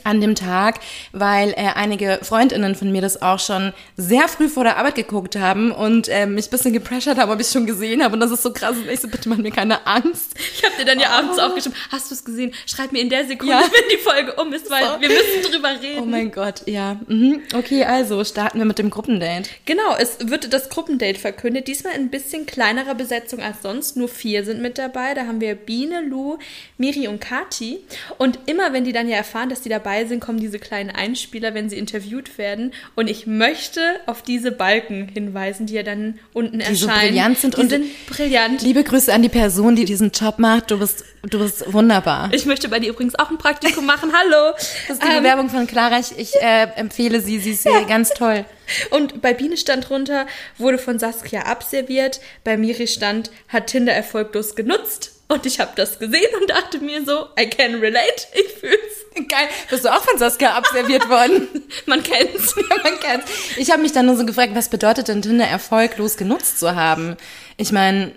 [0.03, 0.81] an dem Tag,
[1.13, 5.37] weil äh, einige Freundinnen von mir das auch schon sehr früh vor der Arbeit geguckt
[5.37, 8.15] haben und äh, mich ein bisschen gepressured haben, ob ich es schon gesehen habe.
[8.15, 8.77] Und das ist so krass.
[8.77, 10.35] Und ich so, bitte mach mir keine Angst.
[10.55, 12.53] Ich habe dir dann ja abends auch geschrieben, hast du es gesehen?
[12.67, 13.61] Schreib mir in der Sekunde, Ja.
[13.63, 15.01] wenn die Folge um ist, weil So.
[15.01, 16.01] wir müssen drüber reden.
[16.03, 16.97] Oh mein Gott, ja.
[17.07, 17.43] Mhm.
[17.55, 19.49] Okay, also starten wir mit dem Gruppendate.
[19.67, 21.69] Genau, es wird das Gruppendate verkündet.
[21.69, 23.97] Diesmal in ein bisschen kleinerer Besetzung als sonst.
[23.97, 25.15] Nur vier sind mit dabei.
[25.15, 26.39] Da haben wir Biene, Lou,
[26.79, 27.79] Miri und Kati.
[28.19, 31.53] Und immer, wenn die dann ja erfahren, dass die dabei sind, kommen diese kleinen Einspieler,
[31.55, 32.73] wenn sie interviewt werden.
[32.95, 37.09] Und ich möchte auf diese Balken hinweisen, die ja dann unten Die so erscheinen.
[37.11, 38.63] brillant sind die und- sind brillant.
[38.63, 40.71] Liebe Grüße an die Person, die diesen Job macht.
[40.71, 42.31] Du bist, du bist wunderbar.
[42.33, 44.11] Ich möchte bei dir übrigens auch ein Praktikum machen.
[44.13, 44.53] Hallo.
[44.89, 45.99] Das ist die Ähm, Bewerbung von Clara.
[45.99, 47.39] Ich, ich äh, empfehle sie.
[47.39, 48.45] Sie ist äh, ganz toll.
[48.91, 50.27] Und bei Biene stand drunter,
[50.59, 52.21] wurde von Saskia abserviert.
[52.45, 55.11] Bei Miri stand, hat Tinder erfolglos genutzt.
[55.35, 58.27] Und ich habe das gesehen und dachte mir so, I can relate.
[58.35, 59.29] Ich fühl's.
[59.29, 59.49] Geil.
[59.71, 61.49] Bist du auch von Saskia abserviert worden?
[61.87, 62.55] Man kennt's.
[62.71, 63.31] ja, man kennt's.
[63.57, 67.17] Ich habe mich dann nur so gefragt, was bedeutet denn Tinder erfolglos genutzt zu haben?
[67.57, 68.13] Ich meine,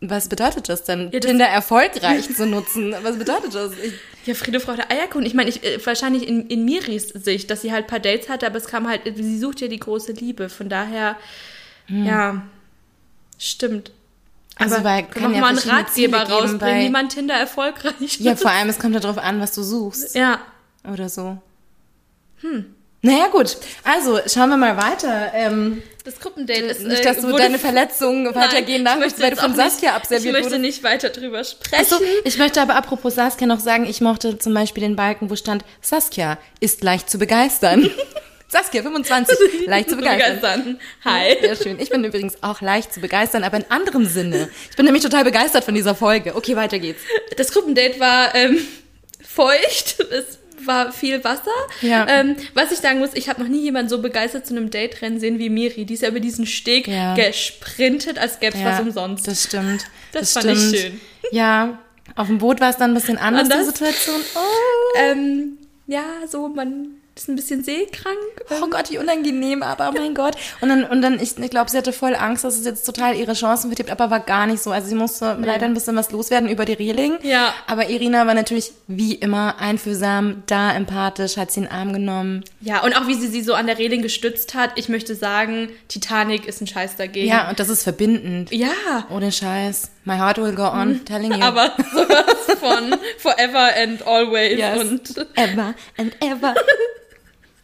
[0.00, 2.94] was bedeutet das denn, das- Tinder erfolgreich zu nutzen?
[3.02, 3.72] Was bedeutet das?
[3.82, 3.92] Ich,
[4.26, 5.26] Ja, Friede, Freude, Eierkuchen.
[5.26, 8.28] Ich meine, ich, äh, wahrscheinlich in, in Miris Sicht, dass sie halt ein paar Dates
[8.30, 10.48] hatte, aber es kam halt, sie sucht ja die große Liebe.
[10.48, 11.16] Von daher,
[11.88, 12.42] ja,
[13.38, 13.92] stimmt.
[14.58, 18.34] Also, Aber weil kann ja mal einen Ratgeber geben rausbringen, wie man Tinder erfolgreich Ja,
[18.36, 20.14] vor allem, es kommt ja darauf an, was du suchst.
[20.14, 20.40] Ja.
[20.90, 21.38] Oder so.
[22.40, 22.74] Hm.
[23.00, 23.56] Naja, gut.
[23.84, 25.30] Also, schauen wir mal weiter.
[25.32, 26.80] Ähm, Das Gruppendate ist.
[26.82, 29.70] nicht, äh, dass du wurde- deine Verletzungen weitergehen lassen, möchte weil du von auch nicht-
[29.70, 30.62] Saskia abserviert Ich möchte wurdest.
[30.62, 31.80] nicht weiter drüber sprechen.
[31.80, 35.36] Achso, ich möchte aber apropos Saskia noch sagen, ich mochte zum Beispiel den Balken, wo
[35.36, 37.88] stand, Saskia ist leicht zu begeistern.
[38.50, 40.80] Saskia, 25, leicht zu begeistern.
[41.04, 41.36] Hi.
[41.40, 41.78] Sehr schön.
[41.80, 44.48] Ich bin übrigens auch leicht zu begeistern, aber in anderem Sinne.
[44.70, 46.34] Ich bin nämlich total begeistert von dieser Folge.
[46.34, 47.02] Okay, weiter geht's.
[47.36, 48.58] Das Gruppendate war ähm,
[49.22, 50.00] feucht.
[50.10, 51.50] Es war viel Wasser.
[51.82, 52.06] Ja.
[52.08, 55.20] Ähm, was ich sagen muss, ich habe noch nie jemanden so begeistert zu einem Date-Rennen
[55.20, 55.84] sehen wie Miri.
[55.84, 57.14] Die ist ja über diesen Steg Ja.
[57.14, 59.28] gesprintet, als gäbe es was umsonst.
[59.28, 59.84] Das stimmt.
[60.12, 61.00] Das fand ich schön.
[61.32, 61.78] Ja,
[62.16, 63.68] auf dem Boot war es dann ein bisschen anders, die Anders?
[63.68, 64.20] Situation.
[64.34, 64.98] Oh.
[64.98, 68.16] ähm, ja, so, man ist ein bisschen seekrank.
[68.62, 70.36] Oh Gott, wie unangenehm, aber oh mein Gott.
[70.60, 73.14] Und dann, und dann ich, ich glaube, sie hatte voll Angst, dass es jetzt total
[73.16, 74.70] ihre Chancen vertippt, aber war gar nicht so.
[74.70, 77.18] Also sie musste leider ein bisschen was loswerden über die Reling.
[77.22, 77.52] Ja.
[77.66, 82.44] Aber Irina war natürlich wie immer einfühlsam, da empathisch, hat sie in den Arm genommen.
[82.60, 84.70] Ja, und auch wie sie sie so an der Reling gestützt hat.
[84.76, 87.28] Ich möchte sagen, Titanic ist ein Scheiß dagegen.
[87.28, 88.50] Ja, und das ist verbindend.
[88.52, 88.68] Ja,
[89.10, 89.90] Ohne Scheiß.
[90.04, 91.42] My heart will go on, telling you.
[91.42, 94.80] aber sowas von Forever and Always Yes.
[94.80, 96.54] und ever and ever.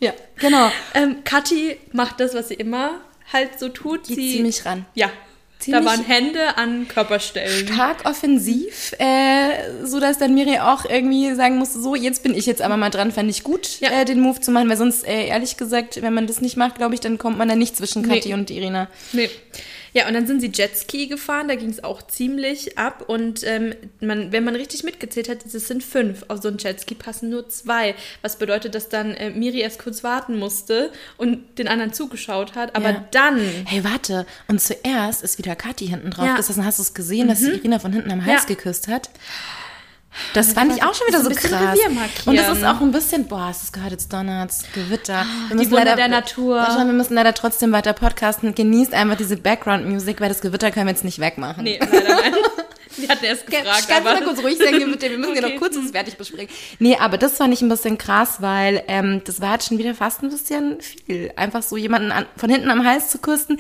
[0.05, 0.71] ja, genau.
[0.95, 3.01] ähm, Kathi macht das, was sie immer
[3.33, 4.09] halt so tut.
[4.09, 4.85] Die sie zieh mich ran.
[4.95, 5.11] Ja,
[5.59, 7.67] Ziemlich- da waren Hände an Körperstellen.
[7.69, 12.45] stark offensiv, äh, so dass dann Miri auch irgendwie sagen musste, so jetzt bin ich
[12.45, 13.90] jetzt aber mal dran, fand ich gut, Ja.
[13.90, 16.75] äh, den Move zu machen, weil sonst äh, ehrlich gesagt, wenn man das nicht macht,
[16.77, 18.17] glaube ich, dann kommt man da nicht zwischen Nee.
[18.17, 18.88] Kathi und Irina.
[19.12, 19.31] Nee.
[19.95, 23.05] Ja, und dann sind sie Jetski gefahren, da ging es auch ziemlich ab.
[23.07, 26.25] Und ähm, man, wenn man richtig mitgezählt hat, es sind fünf.
[26.29, 27.95] Auf so ein Jetski passen nur zwei.
[28.21, 32.75] Was bedeutet, dass dann äh, Miri erst kurz warten musste und den anderen zugeschaut hat.
[32.75, 33.05] Aber Ja.
[33.13, 33.39] dann.
[33.67, 36.37] Hey, warte, und zuerst ist wieder Kathi hinten drauf Ja.
[36.37, 36.65] gesessen.
[36.65, 38.49] Hast du es gesehen, dass sie Irina von hinten am Hals Ja.
[38.49, 39.11] geküsst hat?
[40.33, 41.79] Das fand ich auch schon wieder so krass.
[42.27, 45.27] Und das ist auch ein bisschen, boah, es ist gehört jetzt Donnerts, Gewitter.
[45.48, 46.66] Wir die Wunder der Natur.
[46.77, 48.55] Wir müssen leider trotzdem weiter podcasten.
[48.55, 51.64] Genießt einfach diese Background-Musik, weil das Gewitter können wir jetzt nicht wegmachen.
[51.64, 52.35] Nee, leider nein.
[52.96, 55.11] Sie hatten erst gefragt, Kannst du mal kurz ruhig sein, Gewitter?
[55.11, 55.55] Wir müssen ja Okay.
[55.55, 56.48] noch kurz uns fertig besprechen.
[56.79, 59.94] Nee, aber das fand ich ein bisschen krass, weil ähm, das war jetzt schon wieder
[59.94, 61.33] fast ein bisschen viel.
[61.35, 63.59] Einfach so jemanden an, von hinten am Hals zu küssen.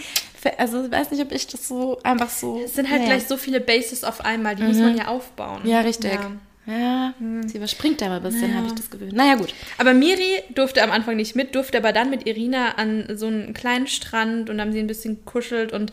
[0.58, 2.60] Also ich weiß nicht, ob ich das so einfach so...
[2.64, 3.08] Es sind halt nee.
[3.08, 5.62] gleich so viele Bases auf einmal, die muss man ja aufbauen.
[5.64, 6.14] Ja, richtig.
[6.14, 6.30] Ja.
[6.66, 7.12] Ja,
[7.46, 9.10] sie überspringt aber ein bisschen, habe ich das Gefühl.
[9.12, 9.52] Naja, gut.
[9.76, 13.52] Aber Miri durfte am Anfang nicht mit, durfte aber dann mit Irina an so einen
[13.52, 15.92] kleinen Strand und haben sie ein bisschen kuschelt und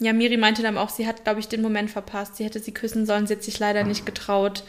[0.00, 2.36] ja, Miri meinte dann auch, sie hat, glaube ich, den Moment verpasst.
[2.36, 4.62] Sie hätte sie küssen sollen, sie hat sich leider nicht getraut.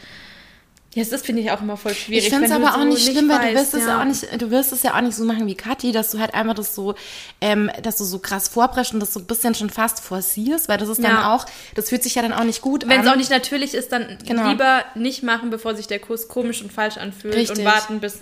[0.92, 2.24] Ja, das finde ich auch immer voll schwierig.
[2.24, 4.00] Ich finde es wenn aber auch so nicht schlimm, weil du wirst, weißt, es ja
[4.00, 6.34] auch nicht, du wirst es ja auch nicht so machen wie Kathi, dass du halt
[6.34, 6.96] einfach das so,
[7.40, 10.78] ähm, dass du so krass vorpresst und das so ein bisschen schon fast forcierst, weil
[10.78, 11.34] das ist dann Ja.
[11.34, 13.06] auch, das fühlt sich ja dann auch nicht gut Wenn an.
[13.06, 14.48] es auch nicht natürlich ist, dann Genau.
[14.50, 17.60] lieber nicht machen, bevor sich der Kuss komisch und falsch anfühlt Richtig.
[17.60, 18.18] und warten, bis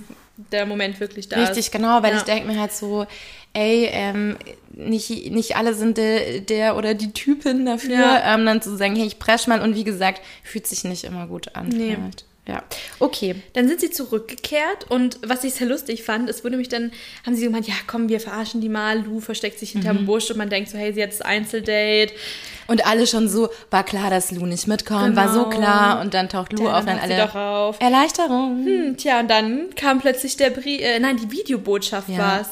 [0.52, 1.48] der Moment wirklich da ist.
[1.48, 2.18] Richtig, genau, weil Ja.
[2.18, 3.06] ich denke mir halt so,
[3.54, 4.36] ey, ähm,
[4.74, 8.34] nicht, nicht alle sind der, der oder die Typin dafür, Ja.
[8.34, 11.26] ähm, dann zu sagen, hey, ich presch mal und wie gesagt, fühlt sich nicht immer
[11.26, 11.68] gut an.
[11.70, 11.96] Nee.
[12.00, 12.24] Halt.
[12.48, 12.64] Ja,
[12.98, 13.34] okay.
[13.52, 16.92] Dann sind sie zurückgekehrt und was ich sehr lustig fand, es wurde mich dann,
[17.26, 19.80] haben sie gemeint, ja komm, wir verarschen die mal, Lou versteckt sich Mhm.
[19.82, 22.12] hinterm Busch und man denkt so, hey, sie hat das Einzeldate.
[22.68, 25.56] Und alle schon so, war klar, dass Lou nicht mitkommt, war so Genau.
[25.58, 27.76] klar und dann taucht Lou Ja, auf, dann dann alle doch auf.
[27.80, 28.64] Erleichterung.
[28.64, 32.18] Hm, tja, und dann kam plötzlich der Brief, äh, nein, die Videobotschaft Ja.
[32.18, 32.48] war's.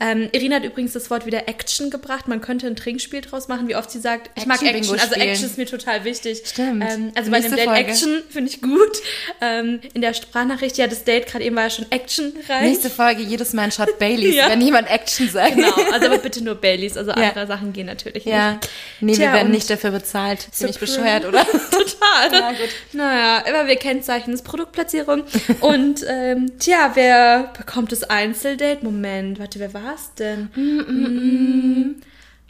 [0.00, 2.28] Ähm, Irina hat übrigens das Wort wieder Action gebracht.
[2.28, 5.00] Man könnte ein Trinkspiel draus machen, wie oft sie sagt, ich mag Action-Bingo Action.
[5.00, 5.28] Also spielen.
[5.28, 6.42] Action ist mir total wichtig.
[6.46, 6.84] Stimmt.
[6.88, 7.80] Ähm, also bei Nächste Date Folge.
[7.80, 8.96] Action finde ich gut.
[9.40, 12.62] Ähm, in der Sprachnachricht, ja, das Date gerade eben war ja schon actionreich.
[12.62, 14.48] Nächste Folge jedes Mal ein Shot Baileys, Ja.
[14.48, 15.56] wenn jemand Action sagt.
[15.56, 17.16] Genau, also aber bitte nur Baileys, also Ja.
[17.16, 18.68] andere Sachen gehen natürlich Ja, nicht.
[19.00, 20.48] nee, Tja, wir werden nicht dafür bezahlt.
[20.52, 20.96] Ziemlich Supreme.
[20.96, 21.44] bescheuert, oder?
[21.70, 22.32] Total.
[22.32, 22.68] Ja, gut.
[22.92, 25.24] Naja, aber wir kennzeichnen das Produktplatzierung.
[25.60, 28.84] Und ähm, tja, wer bekommt das Einzeldate?
[28.84, 30.50] Moment, warte, wer war es denn?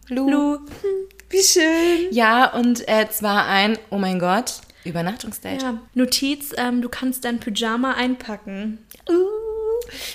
[0.08, 0.30] Lou.
[0.30, 0.54] Lu.
[0.56, 2.08] Hm, wie schön.
[2.10, 5.62] Ja, und äh, zwar ein, oh mein Gott, Übernachtungsdate.
[5.62, 8.78] Ja, Notiz, ähm, du kannst dein Pyjama einpacken.
[9.08, 9.48] Uh.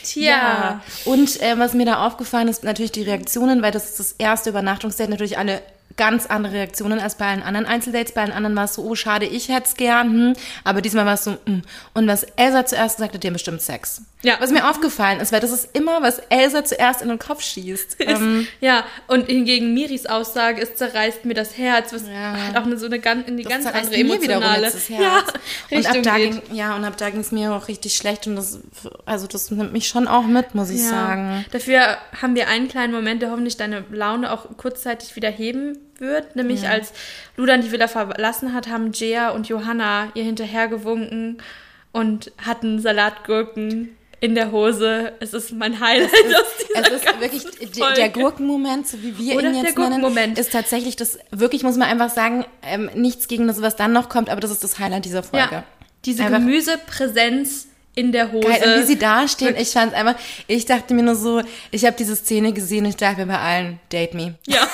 [0.03, 0.21] Tja.
[0.21, 0.81] Ja.
[1.05, 4.51] Und äh, was mir da aufgefallen ist, natürlich die Reaktionen, weil das ist das erste
[4.51, 5.61] Übernachtungsdate, natürlich alle
[5.97, 8.13] ganz andere Reaktionen als bei allen anderen Einzeldates.
[8.13, 10.11] Bei allen anderen war es so, oh, schade, ich hätte es gern.
[10.11, 10.33] Hm.
[10.63, 11.61] Aber diesmal war es so, hm.
[11.93, 14.01] Und was Elsa zuerst sagte, die haben bestimmt Sex.
[14.23, 14.37] Ja.
[14.39, 17.97] Was mir aufgefallen ist, weil das ist immer, was Elsa zuerst in den Kopf schießt.
[18.13, 22.35] Ähm, ja, und hingegen Miris Aussage, es zerreißt mir das Herz, was ja.
[22.35, 24.63] hat auch eine, so eine ganz, eine ganz andere emotionale.
[24.63, 25.33] das Herz.
[25.69, 28.27] Ja, und ab da ging, ja, und ab da ging es mir auch richtig schlecht
[28.27, 28.59] und das,
[29.05, 30.89] also das nimmt mich schon auch mit, muss ich ja.
[30.89, 31.45] sagen.
[31.51, 36.35] Dafür haben wir einen kleinen Moment, der hoffentlich deine Laune auch kurzzeitig wieder heben wird,
[36.35, 36.69] nämlich ja.
[36.69, 36.91] als
[37.37, 41.41] Ludan die Villa verlassen hat, haben Jea und Johanna ihr hinterhergewunken
[41.91, 45.11] und hatten Salatgurken in der Hose.
[45.19, 47.95] Es ist mein Highlight es ist, aus dieser Es ist wirklich Folge.
[47.95, 51.89] der Gurkenmoment, so wie wir Oder ihn jetzt nennen, ist tatsächlich das, wirklich muss man
[51.89, 55.03] einfach sagen, ähm, nichts gegen das, was dann noch kommt, aber das ist das Highlight
[55.03, 55.49] dieser Folge.
[55.51, 55.63] Ja,
[56.05, 56.39] diese einfach.
[56.39, 58.47] Gemüsepräsenz in der Hose.
[58.47, 60.15] Geil, und wie sie da stehen, ich fand einfach,
[60.47, 63.39] ich dachte mir nur so, ich habe diese Szene gesehen und ich dachte mir bei
[63.39, 64.35] allen, date me.
[64.47, 64.65] Ja.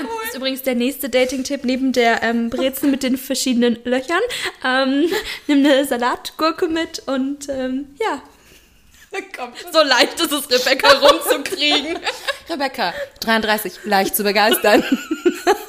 [0.32, 4.20] ist übrigens der nächste Dating-Tipp neben der ähm, Brezen mit den verschiedenen Löchern.
[4.64, 5.10] Ähm,
[5.46, 8.22] nimm eine Salatgurke mit und ähm, ja.
[9.70, 11.98] So leicht ist es, Rebecca rumzukriegen.
[12.48, 14.82] Rebecca, 33, leicht zu begeistern.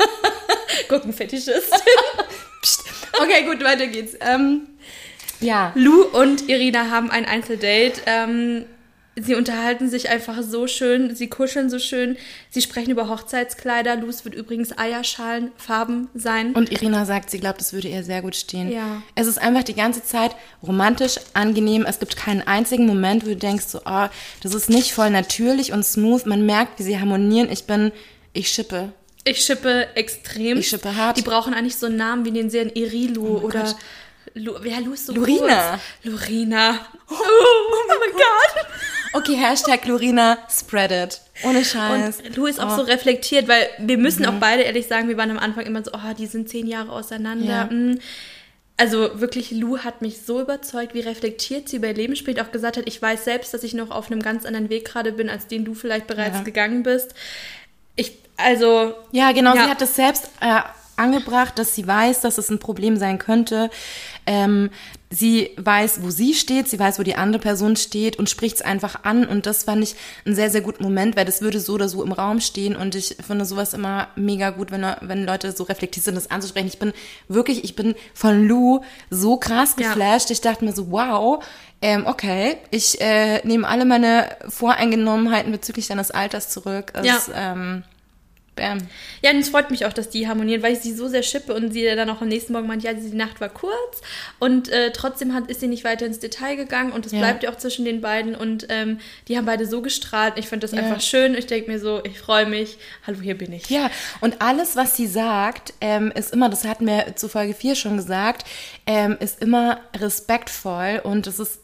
[0.88, 1.74] Gurkenfetischist.
[3.22, 4.16] okay, gut, weiter geht's.
[4.22, 4.70] Ähm,
[5.42, 5.74] ja.
[5.76, 8.02] Lou und Irina haben ein Einzeldate.
[8.06, 8.66] Ähm,
[9.16, 12.18] Sie unterhalten sich einfach so schön, sie kuscheln so schön,
[12.50, 13.96] sie sprechen über Hochzeitskleider.
[13.96, 16.54] Luz wird übrigens Eierschalenfarben sein.
[16.54, 18.72] Und Irina sagt, sie glaubt, es würde ihr sehr gut stehen.
[18.72, 19.04] Ja.
[19.14, 21.86] Es ist einfach die ganze Zeit romantisch, angenehm.
[21.88, 24.08] Es gibt keinen einzigen Moment, wo du denkst, so, oh,
[24.42, 26.26] das ist nicht voll natürlich und smooth.
[26.26, 27.52] Man merkt, wie sie harmonieren.
[27.52, 27.92] Ich bin,
[28.34, 28.94] ich schippe.
[29.26, 30.58] Ich schippe extrem.
[30.58, 31.18] Ich schippe hart.
[31.18, 33.76] Die brauchen eigentlich so einen Namen wie den Serien Irilu oh oder Gott.
[34.34, 35.80] Lu, ja, Lu ist so Lurina.
[36.02, 36.14] Kurz.
[36.14, 36.80] Lurina.
[37.10, 38.66] Oh, oh mein Gott.
[39.14, 41.22] Okay, Hashtag Lurina, spread it.
[41.44, 42.22] Ohne Scheiß.
[42.22, 42.78] Und Lou ist auch oh.
[42.78, 44.30] so reflektiert, weil wir müssen mhm.
[44.30, 46.92] auch beide ehrlich sagen, wir waren am Anfang immer so, oh, die sind zehn Jahre
[46.92, 47.46] auseinander.
[47.46, 47.66] Ja.
[47.66, 48.00] Mhm.
[48.76, 52.52] Also wirklich, Lou hat mich so überzeugt, wie reflektiert sie über ihr Leben spielt, auch
[52.52, 55.30] gesagt hat, ich weiß selbst, dass ich noch auf einem ganz anderen Weg gerade bin,
[55.30, 56.44] als den du vielleicht bereits ja.
[56.44, 57.14] gegangen bist.
[57.96, 58.96] Ich, also.
[59.12, 59.66] Ja, genau, ja.
[59.66, 60.62] sie hat es selbst äh,
[60.96, 63.70] angebracht, dass sie weiß, dass es ein Problem sein könnte.
[64.26, 64.72] Ähm,
[65.14, 68.62] sie weiß, wo sie steht, sie weiß, wo die andere Person steht und spricht es
[68.62, 69.26] einfach an.
[69.26, 69.96] Und das fand ich
[70.26, 72.76] ein sehr, sehr guter Moment, weil das würde so oder so im Raum stehen.
[72.76, 76.68] Und ich finde sowas immer mega gut, wenn, wenn Leute so reflektiert sind, das anzusprechen.
[76.68, 76.94] Ich bin
[77.28, 80.30] wirklich, ich bin von Lou so krass geflasht.
[80.30, 80.34] Ja.
[80.34, 81.44] Ich dachte mir so, wow,
[81.82, 86.94] ähm, okay, ich äh, nehme alle meine Voreingenommenheiten bezüglich deines Alters zurück.
[86.96, 87.20] Es, ja.
[87.36, 87.84] ähm,
[88.56, 88.78] Bam.
[89.24, 91.54] Ja, und es freut mich auch, dass die harmonieren, weil ich sie so sehr schippe
[91.56, 94.02] und sie dann auch am nächsten Morgen meint, ja, die Nacht war kurz
[94.40, 97.20] und äh, trotzdem hat, ist sie nicht weiter ins Detail gegangen und es ja.
[97.20, 100.34] bleibt ja auch zwischen den beiden und ähm, die haben beide so gestrahlt.
[100.38, 100.84] Ich finde das ja.
[100.84, 101.36] einfach schön.
[101.36, 102.78] Ich denke mir so, ich freue mich.
[103.08, 103.70] Hallo, hier bin ich.
[103.70, 103.90] Ja,
[104.22, 107.98] und alles, was sie sagt, ähm, ist immer, das hatten wir zu Folge 4 schon
[107.98, 108.46] gesagt,
[108.86, 111.63] ähm, ist immer respektvoll und es ist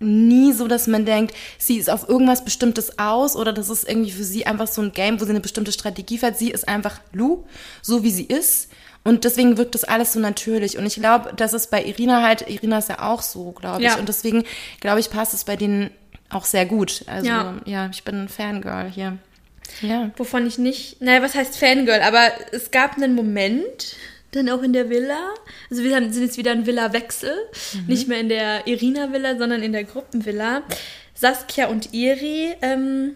[0.00, 4.12] nie so, dass man denkt, sie ist auf irgendwas Bestimmtes aus oder das ist irgendwie
[4.12, 6.38] für sie einfach so ein Game, wo sie eine bestimmte Strategie fährt.
[6.38, 7.44] Sie ist einfach Lou,
[7.82, 8.70] so wie sie ist.
[9.04, 10.76] Und deswegen wirkt das alles so natürlich.
[10.76, 13.88] Und ich glaube, dass es bei Irina halt, Irina ist ja auch so, glaube ich.
[13.88, 13.96] Ja.
[13.96, 14.44] Und deswegen,
[14.80, 15.90] glaube ich, passt es bei denen
[16.30, 17.04] auch sehr gut.
[17.06, 19.18] Also, ja, ja ich bin ein Fangirl hier.
[19.82, 20.10] Ja.
[20.16, 22.00] Wovon ich nicht, naja, was heißt Fangirl?
[22.02, 23.96] Aber es gab einen Moment,
[24.32, 25.34] dann auch in der Villa.
[25.70, 27.32] Also wir sind jetzt wieder ein Villa-Wechsel.
[27.74, 27.86] Mhm.
[27.86, 30.62] Nicht mehr in der Irina-Villa, sondern in der Gruppenvilla.
[31.14, 33.14] Saskia und Iri ähm,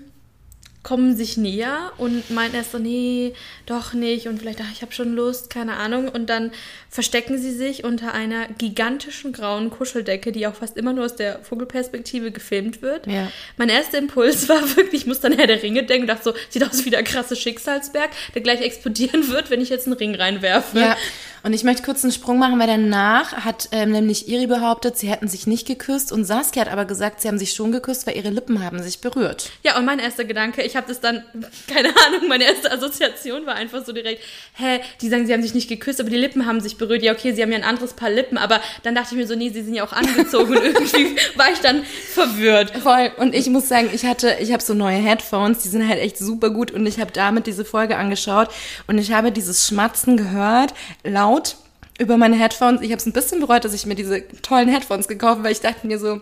[0.82, 3.34] kommen sich näher und meinen erst so, nee,
[3.66, 6.08] doch nicht und vielleicht, ach, ich habe schon Lust, keine Ahnung.
[6.08, 6.50] Und dann
[6.88, 11.38] verstecken sie sich unter einer gigantischen grauen Kuscheldecke, die auch fast immer nur aus der
[11.44, 13.06] Vogelperspektive gefilmt wird.
[13.06, 13.30] Ja.
[13.56, 16.34] Mein erster Impuls war wirklich, ich muss dann Herr der Ringe denken und dachte so,
[16.48, 20.14] sieht aus wie der krasse Schicksalsberg, der gleich explodieren wird, wenn ich jetzt einen Ring
[20.16, 20.80] reinwerfe.
[20.80, 20.96] Ja.
[21.42, 25.08] Und ich möchte kurz einen Sprung machen, weil danach hat ähm, nämlich Iri behauptet, sie
[25.08, 28.16] hätten sich nicht geküsst und Saskia hat aber gesagt, sie haben sich schon geküsst, weil
[28.16, 29.50] ihre Lippen haben sich berührt.
[29.64, 31.24] Ja, und mein erster Gedanke, ich habe das dann,
[31.66, 34.22] keine Ahnung, meine erste Assoziation war einfach so direkt,
[34.54, 37.02] hä, die sagen, sie haben sich nicht geküsst, aber die Lippen haben sich berührt.
[37.02, 39.34] Ja, okay, sie haben ja ein anderes Paar Lippen, aber dann dachte ich mir so,
[39.34, 42.76] nee, sie sind ja auch angezogen und irgendwie war ich dann verwirrt.
[42.78, 43.10] Voll.
[43.18, 46.18] Und ich muss sagen, ich hatte, ich habe so neue Headphones, die sind halt echt
[46.18, 48.48] super gut und ich habe damit diese Folge angeschaut
[48.86, 51.56] und ich habe dieses Schmatzen gehört, laut laut
[51.98, 52.80] über meine Headphones.
[52.80, 55.52] Ich habe es ein bisschen bereut, dass ich mir diese tollen Headphones gekauft habe, weil
[55.52, 56.20] ich dachte mir so,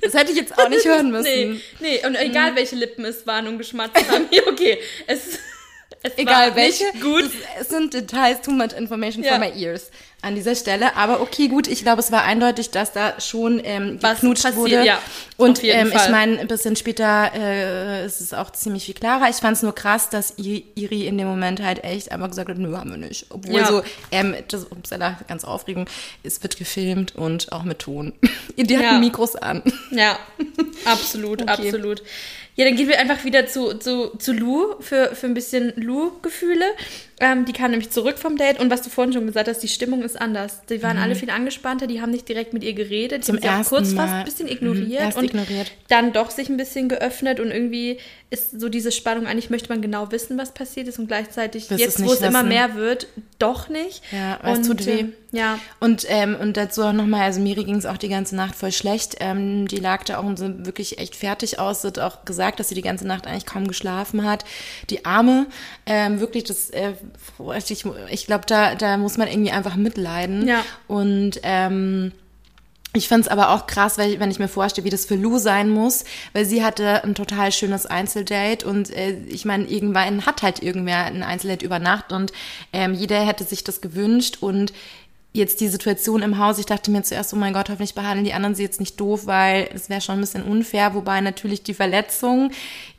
[0.00, 1.24] das hätte ich jetzt auch nicht hören müssen.
[1.24, 2.56] nee, nee, und egal mhm.
[2.56, 5.38] welche Lippen es waren und geschmatzt haben, okay, es,
[6.02, 7.30] es Egal welche, gut.
[7.60, 9.30] Es, sind Details, too much information ja.
[9.32, 9.90] for my ears.
[10.20, 10.96] an dieser Stelle.
[10.96, 14.58] Aber okay, gut, ich glaube, es war eindeutig, dass da schon ähm, Was geknutscht passiert,
[14.60, 14.84] wurde.
[14.84, 14.98] ja,
[15.36, 16.10] Und ähm, ich Fall.
[16.10, 19.28] meine, ein bisschen später äh, ist es auch ziemlich viel klarer.
[19.28, 22.56] Ich fand es nur krass, dass Iri in dem Moment halt echt einfach gesagt hat,
[22.58, 23.26] nö, haben wir nicht.
[23.30, 23.66] Obwohl Ja.
[23.66, 25.90] so, ähm, das, upsala, ganz aufregend,
[26.22, 28.12] es wird gefilmt und auch mit Ton.
[28.56, 28.98] Die hatten Ja.
[28.98, 29.62] Mikros an.
[29.90, 30.18] Ja,
[30.86, 31.50] absolut, Okay.
[31.68, 32.02] absolut.
[32.56, 36.66] Ja, dann gehen wir einfach wieder zu, zu, zu Lou für, für ein bisschen Lou-Gefühle.
[37.20, 39.68] Ähm, die kam nämlich zurück vom Date und was du vorhin schon gesagt hast, die
[39.68, 40.62] Stimmung ist anders.
[40.68, 43.38] Die waren alle viel angespannter, die haben nicht direkt mit ihr geredet, die Mhm.
[43.40, 44.02] Zum haben sie auch kurz Mal.
[44.02, 45.72] fast ein bisschen Mhm, ignoriert erst und ignoriert.
[45.88, 47.98] dann doch sich ein bisschen geöffnet und irgendwie
[48.30, 51.84] ist so diese Spannung, eigentlich möchte man genau wissen, was passiert ist und gleichzeitig Willst
[51.84, 52.48] jetzt, es wo es immer wissen.
[52.48, 53.06] mehr wird,
[53.38, 54.02] doch nicht.
[54.10, 55.00] Ja, weil es und, tut weh.
[55.02, 58.34] äh, Ja, Und, ähm, und dazu auch nochmal, also Miri ging es auch die ganze
[58.34, 59.16] Nacht voll schlecht.
[59.20, 61.82] Ähm, die lag da auch und so wirklich echt fertig aus.
[61.82, 64.44] Sie hat auch gesagt, dass sie die ganze Nacht eigentlich kaum geschlafen hat.
[64.90, 65.46] Die Arme,
[65.86, 66.94] ähm, wirklich, das, äh,
[67.68, 70.46] ich, ich glaube, da, da muss man irgendwie einfach mitleiden.
[70.46, 70.64] Ja.
[70.86, 72.12] Und ähm,
[72.96, 75.68] ich find's aber auch krass, weil, wenn ich mir vorstelle, wie das für Lou sein
[75.68, 80.62] muss, weil sie hatte ein total schönes Einzeldate und äh, ich meine, irgendwann hat halt
[80.62, 82.32] irgendwer ein Einzeldate über Nacht und
[82.72, 84.72] ähm, jeder hätte sich das gewünscht und
[85.32, 88.32] jetzt die Situation im Haus, ich dachte mir zuerst, oh mein Gott, hoffentlich behandeln die
[88.32, 91.74] anderen sie jetzt nicht doof, weil es wäre schon ein bisschen unfair, wobei natürlich die
[91.74, 92.52] Verletzung,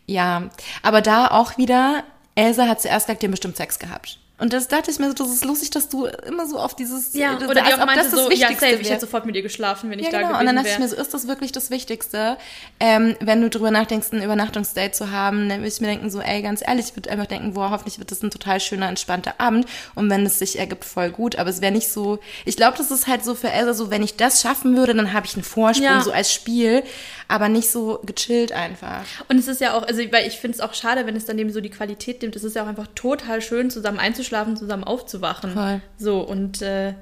[0.05, 0.49] ja,
[0.83, 2.03] aber da auch wieder,
[2.35, 4.19] Elsa hat zuerst gesagt, die haben bestimmt Sex gehabt.
[4.37, 7.13] Und das dachte ich mir so, das ist lustig, dass du immer so auf dieses,
[7.13, 7.35] ja.
[7.35, 8.89] das- oder die als auch ob meinte das das so, ja, Wichtigste safe, ich wäre.
[8.95, 10.29] hätte sofort mit ihr geschlafen, wenn ich Ja, da genau.
[10.31, 10.81] gewesen Und dann dachte ich wäre.
[10.89, 12.37] mir so, ist das wirklich das Wichtigste?
[12.81, 16.19] Ähm, wenn du drüber nachdenkst, ein Übernachtungsdate zu haben, dann würde ich mir denken, so,
[16.19, 19.35] ey, ganz ehrlich, ich würde einfach denken, boah, hoffentlich wird das ein total schöner, entspannter
[19.37, 19.67] Abend.
[19.95, 21.37] Und wenn es sich ergibt, voll gut.
[21.37, 24.03] Aber es wäre nicht so, ich glaube, das ist halt so für Elsa so, wenn
[24.03, 26.01] ich das schaffen würde, dann habe ich einen Vorsprung, Ja.
[26.01, 26.83] so als Spiel,
[27.29, 29.03] aber nicht so gechillt einfach.
[29.29, 31.39] Und es ist ja auch, also weil ich finde es auch schade, wenn es dann
[31.39, 32.35] eben so die Qualität nimmt.
[32.35, 35.51] Es ist ja auch einfach total schön, zusammen einzuschlafen, zusammen aufzuwachen.
[35.53, 35.81] Voll.
[35.97, 36.93] So, und äh,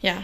[0.00, 0.14] ja.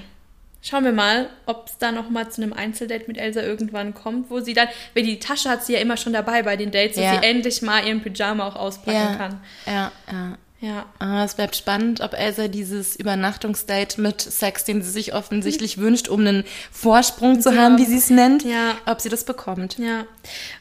[0.61, 4.29] Schauen wir mal, ob es da noch mal zu einem Einzeldate mit Elsa irgendwann kommt,
[4.29, 6.97] wo sie dann, weil die Tasche hat sie ja immer schon dabei bei den Dates,
[6.97, 7.21] dass Ja.
[7.21, 9.41] sie endlich mal ihren Pyjama auch auspacken kann.
[9.67, 10.39] ja, ja.
[10.61, 10.87] Ja.
[10.99, 16.09] Ah, es bleibt spannend, ob Elsa dieses Übernachtungsdate mit Sex, den sie sich offensichtlich wünscht,
[16.09, 18.75] um einen Vorsprung zu haben, wie sie es nennt, Ja.
[18.85, 19.79] ob sie das bekommt.
[19.79, 20.05] Ja.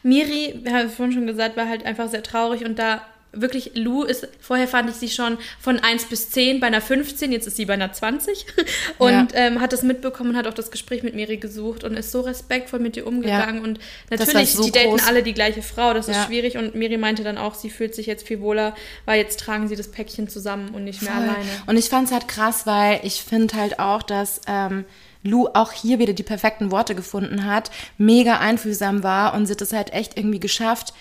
[0.03, 3.01] Miri, wir haben vorhin schon gesagt, war halt einfach sehr traurig und da
[3.33, 7.31] wirklich, Lou ist, vorher fand ich sie schon von 1 bis 10 bei einer 15,
[7.31, 8.45] jetzt ist sie bei einer 20
[8.97, 9.27] und Ja.
[9.33, 12.21] ähm, hat das mitbekommen und hat auch das Gespräch mit Miri gesucht und ist so
[12.21, 15.07] respektvoll mit ihr umgegangen und Das war natürlich, so die daten groß.
[15.07, 16.25] alle die gleiche Frau, das ist Ja.
[16.25, 19.67] schwierig und Miri meinte dann auch, sie fühlt sich jetzt viel wohler, weil jetzt tragen
[19.67, 21.23] sie das Päckchen zusammen und nicht mehr Voll.
[21.23, 21.49] alleine.
[21.67, 24.85] Und ich fand's halt krass, weil ich finde halt auch, dass ähm,
[25.23, 29.61] Lou auch hier wieder die perfekten Worte gefunden hat, mega einfühlsam war und sie hat
[29.61, 30.93] es halt echt irgendwie geschafft,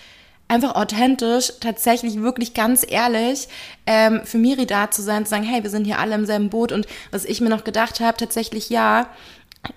[0.47, 3.47] einfach authentisch, tatsächlich wirklich ganz ehrlich
[3.85, 6.49] ähm, für Miri da zu sein, zu sagen, hey, wir sind hier alle im selben
[6.49, 9.09] Boot und was ich mir noch gedacht habe, tatsächlich ja,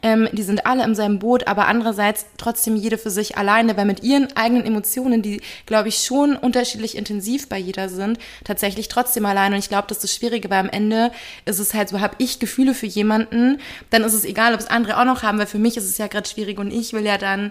[0.02, 3.86] ähm, die sind alle im selben Boot, aber andererseits trotzdem jede für sich alleine, weil
[3.86, 9.26] mit ihren eigenen Emotionen, die, glaube ich, schon unterschiedlich intensiv bei jeder sind, tatsächlich trotzdem
[9.26, 9.56] alleine.
[9.56, 11.10] Und ich glaube, das ist das Schwierige, weil am Ende
[11.44, 13.58] ist es halt so, habe ich Gefühle für jemanden,
[13.90, 15.98] dann ist es egal, ob es andere auch noch haben, weil für mich ist es
[15.98, 17.50] ja gerade schwierig und ich will ja dann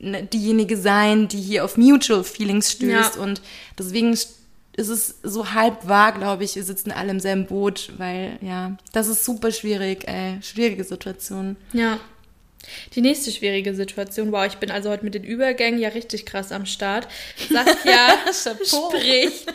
[0.00, 3.16] diejenige sein, die hier auf Mutual Feelings stößt.
[3.16, 3.22] Ja.
[3.22, 3.42] Und
[3.78, 4.38] deswegen ist
[4.88, 9.08] es so halb wahr, glaube ich, wir sitzen alle im selben Boot, weil ja, das
[9.08, 10.38] ist super schwierig, ey.
[10.42, 11.56] Schwierige Situation.
[11.72, 12.00] Ja.
[12.94, 16.52] Die nächste schwierige Situation, wow, ich bin also heute mit den Übergängen ja richtig krass
[16.52, 17.08] am Start.
[17.50, 19.52] Saskia spricht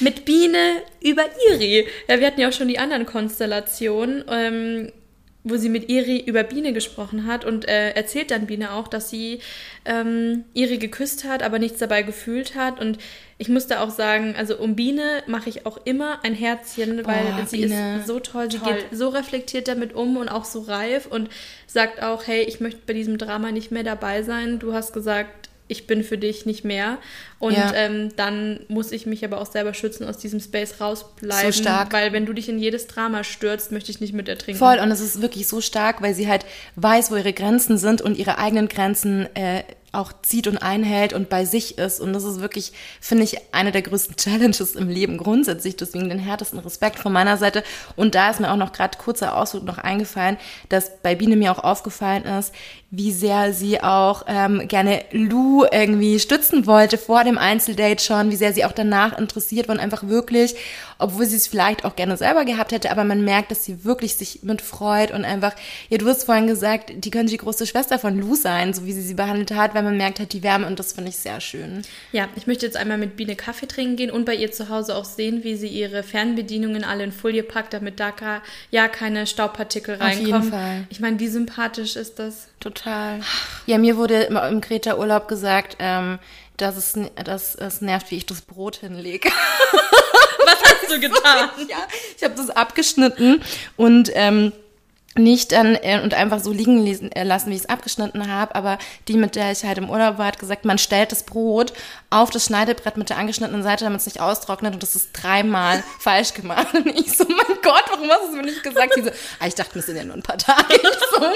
[0.00, 1.86] mit Biene über Iri.
[2.08, 4.92] Ja, wir hatten ja auch schon die anderen Konstellationen, ähm,
[5.42, 9.08] wo sie mit Iri über Biene gesprochen hat und äh, erzählt dann Biene auch, dass
[9.10, 9.40] sie
[9.84, 12.80] ähm, Iri geküsst hat, aber nichts dabei gefühlt hat.
[12.80, 12.98] Und
[13.38, 17.62] ich musste auch sagen, also um Biene mache ich auch immer ein Herzchen, weil sie
[17.62, 17.98] Biene.
[18.00, 18.74] ist so toll, sie Toll.
[18.74, 21.30] geht so reflektiert damit um und auch so reif und
[21.66, 24.58] sagt auch, hey, ich möchte bei diesem Drama nicht mehr dabei sein.
[24.58, 26.98] Du hast gesagt, ich bin für dich nicht mehr.
[27.38, 27.72] Und Ja.
[27.74, 31.52] ähm, dann muss ich mich aber auch selber schützen, aus diesem Space rausbleiben.
[31.52, 31.92] So stark.
[31.92, 34.58] Weil wenn du dich in jedes Drama stürzt, möchte ich nicht mit ertrinken.
[34.58, 36.44] Voll, und es ist wirklich so stark, weil sie halt
[36.76, 41.28] weiß, wo ihre Grenzen sind und ihre eigenen Grenzen äh, auch zieht und einhält und
[41.28, 42.00] bei sich ist.
[42.00, 45.76] Und das ist wirklich, finde ich, eine der größten Challenges im Leben grundsätzlich.
[45.76, 47.64] Deswegen den härtesten Respekt von meiner Seite.
[47.96, 50.36] Und da ist mir auch noch gerade kurzer Ausdruck noch eingefallen,
[50.68, 52.52] dass bei Biene mir auch aufgefallen ist,
[52.90, 58.36] wie sehr sie auch ähm, gerne Lou irgendwie stützen wollte vor dem Einzeldate schon, wie
[58.36, 60.56] sehr sie auch danach interessiert war und einfach wirklich,
[60.98, 64.16] obwohl sie es vielleicht auch gerne selber gehabt hätte, aber man merkt, dass sie wirklich
[64.16, 65.54] sich mit freut und einfach,
[65.88, 68.92] ja, du hast vorhin gesagt, die könnte die große Schwester von Lou sein, so wie
[68.92, 71.40] sie sie behandelt hat, weil man merkt halt die Wärme und das finde ich sehr
[71.40, 71.82] schön.
[72.10, 74.96] Ja, ich möchte jetzt einmal mit Biene Kaffee trinken gehen und bei ihr zu Hause
[74.96, 78.10] auch sehen, wie sie ihre Fernbedienungen alle in Folie packt, damit da
[78.72, 80.34] ja keine Staubpartikel reinkommen.
[80.34, 80.86] Auf jeden Fall.
[80.90, 82.49] Ich meine, wie sympathisch ist das?
[82.60, 83.20] Total.
[83.64, 86.18] Ja, mir wurde im Kreta-Urlaub gesagt, ähm,
[86.58, 89.30] dass, es, dass es nervt, wie ich das Brot hinlege.
[90.44, 91.50] Was hast du getan?
[91.68, 91.78] ja,
[92.16, 93.42] ich habe das abgeschnitten
[93.76, 94.52] und ähm,
[95.22, 98.54] nicht dann äh, und einfach so liegen lesen, äh, lassen, wie ich es abgeschnitten habe,
[98.54, 101.72] aber die, mit der ich halt im Urlaub war, hat gesagt, man stellt das Brot
[102.10, 105.82] auf das Schneidebrett mit der angeschnittenen Seite, damit es nicht austrocknet und das ist dreimal
[105.98, 106.74] falsch gemacht.
[106.74, 108.94] Und ich so, mein Gott, warum hast du es mir nicht gesagt?
[108.96, 110.74] Die so, ah, ich dachte, wir sind ja nur ein paar Tage.
[111.14, 111.26] so?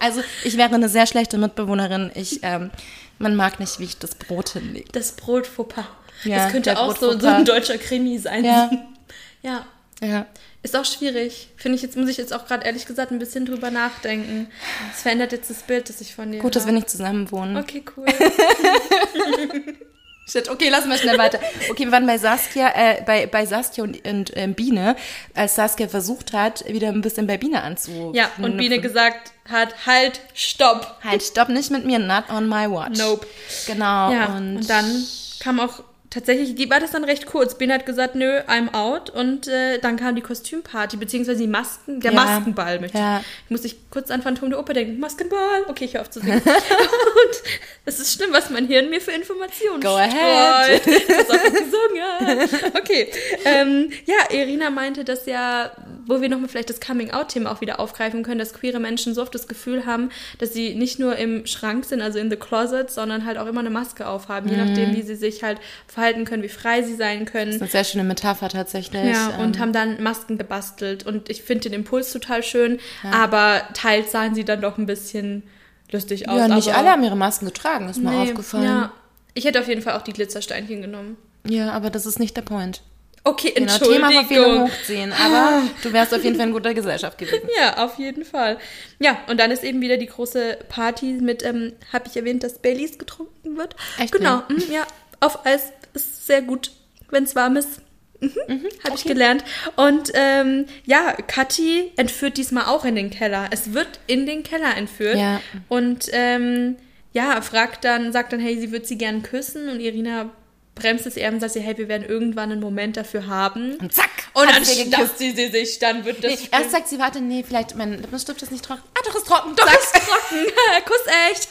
[0.00, 2.10] Also ich wäre eine sehr schlechte Mitbewohnerin.
[2.14, 2.70] Ich, ähm,
[3.18, 4.88] man mag nicht, wie ich das Brot hinlege.
[4.92, 5.84] Das Brot Fauxpas.
[6.24, 8.44] Ja, das könnte auch so, so ein deutscher Krimi sein.
[8.44, 8.70] Ja.
[9.42, 9.66] ja.
[10.02, 10.26] Ja.
[10.62, 11.48] Ist auch schwierig.
[11.56, 14.48] Finde ich jetzt, muss ich jetzt auch gerade ehrlich gesagt ein bisschen drüber nachdenken.
[14.92, 17.56] Es verändert jetzt das Bild, das ich von dir Gut, dass wir nicht zusammen wohnen.
[17.56, 18.06] Okay, cool.
[20.28, 21.38] Shit, okay, lassen wir schnell weiter.
[21.70, 24.96] Okay, wir waren bei Saskia, äh, bei, bei Saskia und, und äh, Biene,
[25.34, 28.10] als Saskia versucht hat, wieder ein bisschen bei Biene anzu.
[28.12, 30.96] Ja, und Biene gesagt hat, halt, stopp.
[31.04, 32.98] Halt, stopp, nicht mit mir, not on my watch.
[32.98, 33.24] Nope.
[33.68, 34.10] Genau.
[34.10, 35.04] Ja, und, und dann
[35.38, 37.56] kam auch tatsächlich war das dann recht kurz.
[37.58, 39.10] Ben hat gesagt, nö, I'm out.
[39.10, 42.24] Und äh, dann kam die Kostümparty, beziehungsweise die Masken, der ja.
[42.24, 42.80] Maskenball.
[42.80, 43.20] Möchte ja.
[43.20, 43.50] ich.
[43.50, 44.98] muss ich kurz an Phantom der Oper denken.
[45.00, 45.64] Maskenball.
[45.68, 46.42] Okay, ich höre auf zu singen.
[46.44, 47.42] und
[47.84, 50.82] es ist schlimm, was mein Hirn mir für Informationen Go ahead.
[51.06, 52.74] Das auch gesungen.
[52.78, 53.10] Okay.
[53.44, 55.70] Ähm, ja, Irina meinte, dass ja,
[56.06, 59.34] wo wir nochmal vielleicht das Coming-out-Thema auch wieder aufgreifen können, dass queere Menschen so oft
[59.34, 63.24] das Gefühl haben, dass sie nicht nur im Schrank sind, also in the closet, sondern
[63.24, 64.66] halt auch immer eine Maske aufhaben, je mhm.
[64.66, 67.46] nachdem, wie sie sich halt verhalten können, wie frei sie sein können.
[67.46, 69.04] Das ist eine sehr schöne Metapher tatsächlich.
[69.04, 69.40] Ja, ähm.
[69.40, 71.04] und haben dann Masken gebastelt.
[71.04, 73.10] Und ich finde den Impuls total schön, ja.
[73.10, 75.42] aber teils sahen sie dann doch ein bisschen
[75.90, 76.38] lustig aus.
[76.38, 78.64] Ja, nicht alle haben ihre Masken getragen, ist mir nee, aufgefallen.
[78.64, 78.92] Ja.
[79.34, 81.16] Ich hätte auf jeden Fall auch die Glitzersteinchen genommen.
[81.46, 82.82] Ja, aber das ist nicht der Point.
[83.26, 84.08] Okay, genau, Entschuldigung.
[84.08, 87.48] Thema Verfehlung hochziehen, aber du wärst auf jeden Fall in guter Gesellschaft gewesen.
[87.58, 88.56] Ja, auf jeden Fall.
[89.00, 92.60] Ja, und dann ist eben wieder die große Party mit, ähm, habe ich erwähnt, dass
[92.60, 93.74] Baileys getrunken wird.
[93.98, 94.12] Echt?
[94.12, 94.86] Genau, mhm, ja,
[95.18, 96.70] auf Eis ist sehr gut,
[97.10, 97.80] wenn es warm ist.
[98.20, 98.94] Mhm, mhm, Habe okay.
[98.94, 99.44] ich gelernt.
[99.76, 103.48] Und ähm, ja, Kathi entführt diesmal auch in den Keller.
[103.50, 105.16] Es wird in den Keller entführt.
[105.16, 105.40] Ja.
[105.68, 106.76] Und ähm,
[107.12, 109.68] ja, fragt dann, sagt dann, hey, sie würde sie gern küssen.
[109.68, 110.30] Und Irina
[110.74, 113.76] bremst es eher und sagt sie, hey, wir werden irgendwann einen Moment dafür haben.
[113.76, 114.10] Und zack!
[114.34, 116.30] Und dann schnappt sie, sie sich, dann wird das.
[116.30, 118.82] Nee, erst sagt sie, warte, nee, vielleicht mein Lippenstift ist nicht trocken.
[118.94, 119.56] Ah, doch, ist trocken.
[119.56, 120.46] Doch, ist trocken.
[120.84, 121.48] Kuss echt.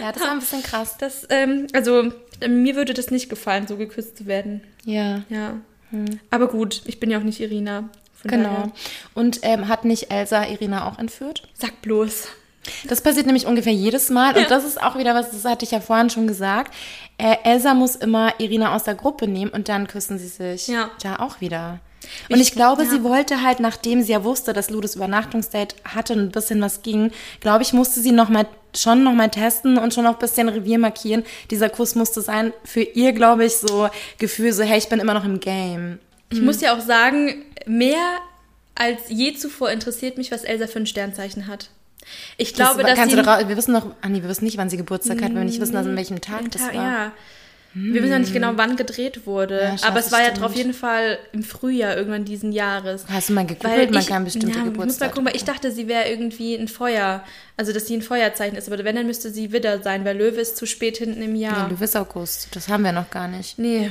[0.00, 0.96] ja, das war ein bisschen krass.
[0.98, 2.10] Das, ähm, also,
[2.48, 4.62] mir würde das nicht gefallen, so geküsst zu werden.
[4.84, 5.22] Ja.
[5.28, 5.60] Ja.
[5.90, 6.20] Hm.
[6.30, 7.88] Aber gut, ich bin ja auch nicht Irina.
[8.24, 8.48] genau.
[8.48, 8.72] Daher.
[9.14, 11.42] Und ähm, hat nicht Elsa Irina auch entführt?
[11.54, 12.28] Sag bloß.
[12.88, 14.36] Das passiert nämlich ungefähr jedes Mal.
[14.36, 16.72] Und das ist auch wieder was, das hatte ich ja vorhin schon gesagt.
[17.18, 20.90] Äh, Elsa muss immer Irina aus der Gruppe nehmen und dann küssen sie sich ja.
[21.02, 21.80] da auch wieder.
[22.28, 22.90] Und ich, ich glaube, ja.
[22.90, 26.60] sie wollte halt, nachdem sie ja wusste, dass Lou das Übernachtungsdate hatte und ein bisschen
[26.60, 28.46] was ging, glaube ich, musste sie noch mal,
[28.76, 31.24] schon noch mal testen und schon noch ein bisschen Revier markieren.
[31.50, 33.88] Dieser Kuss musste sein für ihr, glaube ich, so
[34.18, 35.98] Gefühl, so, hey, ich bin immer noch im Game.
[36.30, 36.46] Ich mhm.
[36.46, 38.18] muss ja auch sagen, mehr
[38.74, 41.70] als je zuvor interessiert mich, was Elsa für ein Sternzeichen hat.
[42.36, 44.68] Ich glaube, das, dass kannst sie, du wir wissen noch, nee, wir wissen nicht, wann
[44.68, 46.74] sie Geburtstag hat, wenn wir nicht wissen, an welchem Tag das war.
[46.74, 47.12] Ja.
[47.74, 49.76] Wir wissen ja nicht genau, wann gedreht wurde.
[49.80, 53.06] Ja, aber es war ja auf jeden Fall im Frühjahr irgendwann diesen Jahres.
[53.08, 53.90] Hast du mal gegoogelt?
[53.90, 54.80] Man kann bestimmte ja, Geburtstag.
[54.80, 57.24] Ich muss mal gucken, weil ich dachte, sie wäre irgendwie ein Feuer.
[57.56, 58.70] Also, dass sie ein Feuerzeichen ist.
[58.70, 61.56] Aber wenn, dann müsste sie Widder sein, weil Löwe ist zu spät hinten im Jahr.
[61.56, 62.48] Ja, Löwe ist August.
[62.54, 63.58] Das haben wir noch gar nicht.
[63.58, 63.90] Nee.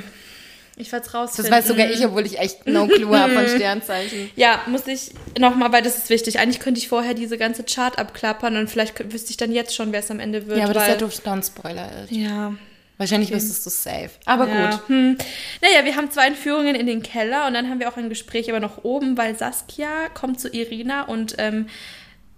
[0.77, 1.51] Ich werde es rausfinden.
[1.51, 4.29] Das weiß sogar ich, obwohl ich echt no clue habe von Sternzeichen.
[4.35, 6.39] Ja, muss ich nochmal, weil das ist wichtig.
[6.39, 9.91] Eigentlich könnte ich vorher diese ganze Chart abklappern und vielleicht wüsste ich dann jetzt schon,
[9.91, 10.57] wer es am Ende wird.
[10.57, 11.89] Ja, aber weil, das ist ja Down-Spoiler.
[12.09, 12.53] Ja.
[13.01, 13.37] Wahrscheinlich okay.
[13.37, 14.11] wüsstest du safe.
[14.25, 14.69] Aber ja.
[14.69, 14.87] gut.
[14.87, 15.17] Hm.
[15.59, 18.47] Naja, wir haben zwei Entführungen in den Keller und dann haben wir auch ein Gespräch
[18.51, 21.65] aber noch oben, weil Saskia kommt zu Irina und ähm,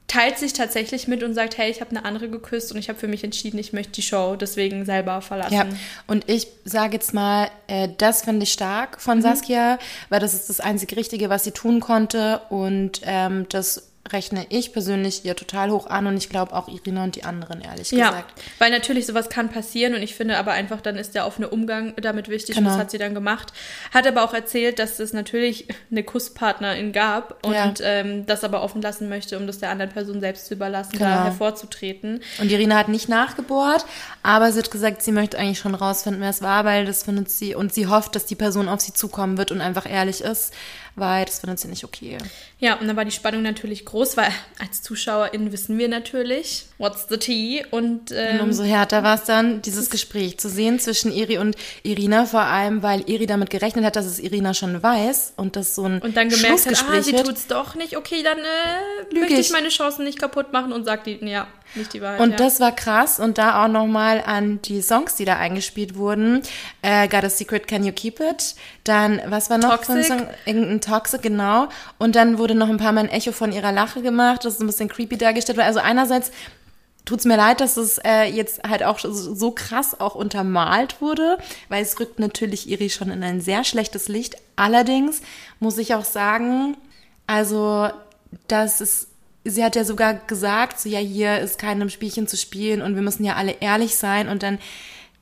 [0.07, 2.97] teilt sich tatsächlich mit und sagt, hey, ich habe eine andere geküsst und ich habe
[2.97, 5.53] für mich entschieden, ich möchte die Show deswegen selber verlassen.
[5.53, 5.65] Ja,
[6.07, 9.23] und ich sage jetzt mal, äh, das finde ich stark von mhm.
[9.23, 14.45] Saskia, weil das ist das einzige Richtige, was sie tun konnte und ähm, das rechne
[14.49, 17.89] ich persönlich ihr total hoch an und ich glaube auch Irina und die anderen, ehrlich
[17.91, 18.41] Ja, gesagt.
[18.59, 21.93] weil natürlich sowas kann passieren und ich finde aber einfach, dann ist der offene Umgang
[22.01, 22.75] damit wichtig und Genau.
[22.75, 23.53] das hat sie dann gemacht.
[23.93, 27.73] Hat aber auch erzählt, dass es natürlich eine Kusspartnerin gab und Ja.
[27.81, 31.05] ähm, das aber offen lassen möchte, um das der anderen Person selbst zu überlassen, da
[31.13, 31.23] Genau.
[31.23, 32.21] hervorzutreten.
[32.39, 33.85] Und Irina hat nicht nachgebohrt,
[34.21, 37.29] aber sie hat gesagt, sie möchte eigentlich schon rausfinden, wer es war, weil das findet
[37.29, 40.53] sie und sie hofft, dass die Person auf sie zukommen wird und einfach ehrlich ist,
[40.95, 42.17] weil das findet sie nicht okay.
[42.59, 47.07] Ja, und dann war die Spannung natürlich groß, weil als ZuschauerInnen wissen wir natürlich, what's
[47.09, 47.65] the tea?
[47.71, 51.55] Und, ähm, Und umso härter war es dann, dieses Gespräch zu sehen zwischen Iri und
[51.81, 55.73] Irina, vor allem, weil Iri damit gerechnet hat, dass es Irina schon weiß und das
[55.75, 57.97] so ein und dann gemerkt hat, ah, sie tut's doch nicht.
[57.97, 58.43] Okay, dann äh,
[59.09, 62.19] Lüge möchte ich meine Chancen nicht kaputt machen und sagt die, ja, nicht die Wahrheit.
[62.19, 62.37] Und ja.
[62.37, 63.19] das war krass.
[63.19, 66.41] Und da auch nochmal an die Songs, die da eingespielt wurden.
[66.81, 68.55] Äh, Got a Secret, Can You Keep It?
[68.83, 70.05] Dann, was war noch Toxic.
[70.05, 70.27] Song?
[70.45, 71.69] Irgendein Toxic, genau.
[71.97, 74.59] Und dann wurde noch ein paar Mal ein Echo von ihrer Lache gemacht, das ist
[74.59, 75.67] ein bisschen creepy dargestellt wird.
[75.67, 76.31] Also einerseits
[77.05, 81.37] tut's mir leid, dass es äh, jetzt halt auch so krass auch untermalt wurde,
[81.69, 84.35] weil es rückt natürlich Iri schon in ein sehr schlechtes Licht.
[84.55, 85.21] Allerdings
[85.59, 86.77] muss ich auch sagen,
[87.27, 87.89] also
[88.47, 89.07] das ist
[89.45, 93.01] sie hat ja sogar gesagt, so ja, hier ist keinem Spielchen zu spielen und wir
[93.01, 94.59] müssen ja alle ehrlich sein und dann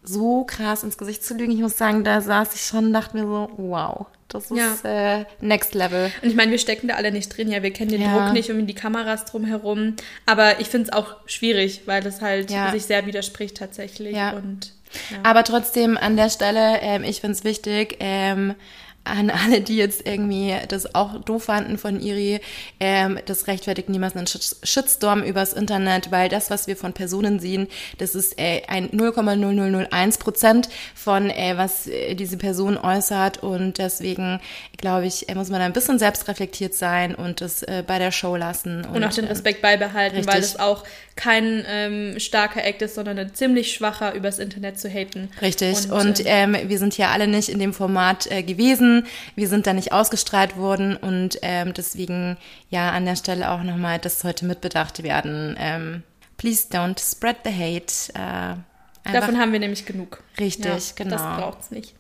[0.04, 1.52] so krass ins Gesicht zu lügen.
[1.52, 5.26] Ich muss sagen, da saß ich schon und dachte mir so, wow, das ist äh,
[5.42, 6.12] next level.
[6.22, 8.18] Und ich meine, wir stecken da alle nicht drin, ja, wir kennen den Ja.
[8.26, 9.96] Druck nicht um die Kameras drumherum.
[10.26, 12.72] Aber ich finde es auch schwierig, weil das halt Ja.
[12.72, 14.16] sich sehr widerspricht tatsächlich.
[14.16, 14.32] Ja.
[14.32, 14.74] Und
[15.12, 15.18] ja.
[15.24, 18.56] Aber trotzdem an der Stelle, ähm, ich find's wichtig, ähm,
[19.04, 22.40] an alle, die jetzt irgendwie das auch doof fanden von Iri,
[22.80, 27.40] ähm, das rechtfertigt niemals einen Shit- Shitstorm übers Internet, weil das, was wir von Personen
[27.40, 33.42] sehen, das ist äh, ein 0,0001 Prozent von, äh, was äh, diese Person äußert.
[33.42, 34.40] Und deswegen,
[34.82, 38.12] glaube ich, äh, muss man da ein bisschen selbstreflektiert sein und das äh, bei der
[38.12, 38.84] Show lassen.
[38.86, 40.56] und auch den ähm, Respekt beibehalten, weil richtig.
[40.56, 40.84] es auch
[41.16, 45.30] kein ähm, starker Act ist, sondern ein ziemlich schwacher, übers Internet zu haten.
[45.42, 45.90] Richtig.
[45.90, 49.06] Und, Und, ähm, wir sind hier alle nicht in dem Format äh, gewesen.
[49.36, 52.38] Wir sind da nicht ausgestrahlt worden und ähm, deswegen
[52.70, 55.56] ja an der Stelle auch nochmal, das sollte mitbedacht werden.
[55.60, 56.04] Ähm,
[56.38, 58.12] please don't spread the hate.
[58.16, 60.24] Äh, Davon haben wir nämlich genug.
[60.40, 61.16] Richtig, ja, genau.
[61.16, 61.96] Das braucht's nicht.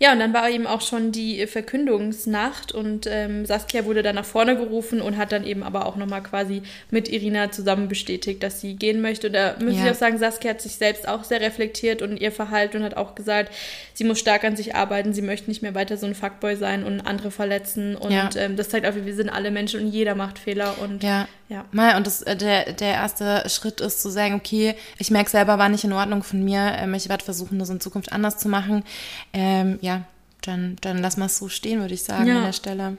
[0.00, 4.24] Ja, und dann war eben auch schon die Verkündungsnacht und ähm, Saskia wurde dann nach
[4.24, 8.60] vorne gerufen und hat dann eben aber auch nochmal quasi mit Irina zusammen bestätigt, dass
[8.60, 9.26] sie gehen möchte.
[9.28, 9.86] Und da muss Ja.
[9.86, 12.96] ich auch sagen, Saskia hat sich selbst auch sehr reflektiert und ihr Verhalten und hat
[12.96, 13.52] auch gesagt,
[13.94, 16.84] sie muss stark an sich arbeiten, sie möchte nicht mehr weiter so ein Fuckboy sein
[16.84, 17.96] und andere verletzen.
[17.96, 18.30] Und Ja.
[18.36, 21.26] ähm, das zeigt auch, wir sind alle Menschen und jeder macht Fehler und Ja.
[21.48, 21.64] Ja.
[21.72, 25.58] Mal, und das, äh, der, der erste Schritt ist zu sagen, okay, ich merke selber,
[25.58, 26.72] war nicht in Ordnung von mir.
[26.78, 28.84] Ähm, ich werde versuchen, das in Zukunft anders zu machen.
[29.32, 30.02] Ähm, ja,
[30.42, 32.38] dann, dann lass mal so stehen, würde ich sagen, Ja.
[32.38, 32.98] an der Stelle.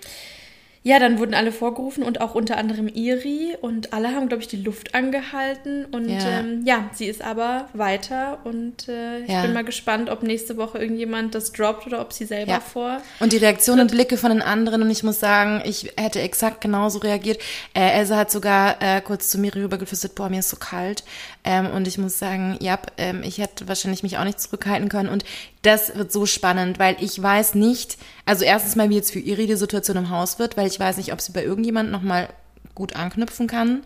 [0.89, 4.47] Ja, dann wurden alle vorgerufen und auch unter anderem Iri und alle haben, glaube ich,
[4.47, 6.39] die Luft angehalten und Ja.
[6.39, 9.43] ähm, ja sie ist aber weiter und äh, ich Ja.
[9.43, 12.59] bin mal gespannt, ob nächste Woche irgendjemand das droppt oder ob sie selber Ja.
[12.59, 13.01] vor.
[13.19, 16.61] Und die Reaktionen und Blicke von den anderen und ich muss sagen, ich hätte exakt
[16.61, 17.39] genauso reagiert.
[17.75, 21.03] Äh, Elsa hat sogar äh, kurz zu mir rübergeflüstert, boah, mir ist so kalt.
[21.43, 25.09] Ähm, und ich muss sagen, ja, ähm, ich hätte wahrscheinlich mich auch nicht zurückhalten können.
[25.09, 25.23] Und
[25.61, 29.47] das wird so spannend, weil ich weiß nicht, also erstens mal, wie jetzt für Iri
[29.47, 32.29] die Situation im Haus wird, weil ich weiß nicht, ob sie bei irgendjemand nochmal
[32.75, 33.83] gut anknüpfen kann.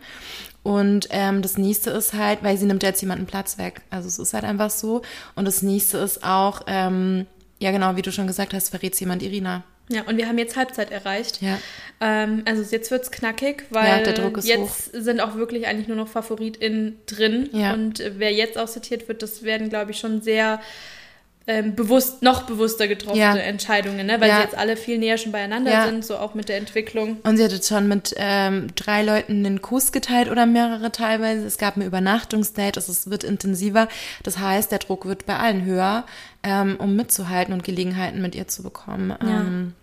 [0.62, 3.82] Und ähm, das nächste ist halt, weil sie nimmt jetzt jemanden Platz weg.
[3.90, 5.02] Also es ist halt einfach so.
[5.34, 7.26] Und das nächste ist auch, ähm,
[7.60, 9.62] ja genau, wie du schon gesagt hast, verrät jemand Irina.
[9.88, 11.42] Ja, und wir haben jetzt Halbzeit erreicht.
[11.42, 11.58] Ja.
[12.00, 13.98] Ähm, also jetzt wird's knackig, weil Ja,
[14.44, 17.50] jetzt sind auch wirklich eigentlich nur noch FavoritInnen drin.
[17.52, 17.74] Ja.
[17.74, 20.60] Und äh, wer jetzt aussortiert wird, das werden, glaube ich, schon sehr
[21.46, 23.36] ähm, bewusst, noch bewusster getroffene Ja.
[23.36, 24.18] Entscheidungen, ne?
[24.20, 24.36] weil Ja.
[24.38, 25.84] sie jetzt alle viel näher schon beieinander Ja.
[25.86, 27.18] sind, so auch mit der Entwicklung.
[27.22, 31.46] Und sie hat jetzt schon mit ähm, drei Leuten einen Kuss geteilt oder mehrere teilweise.
[31.46, 33.88] Es gab ein Übernachtungsdate, also es wird intensiver.
[34.22, 36.04] Das heißt, der Druck wird bei allen höher,
[36.42, 39.14] ähm, um mitzuhalten und Gelegenheiten mit ihr zu bekommen.
[39.20, 39.74] Ähm,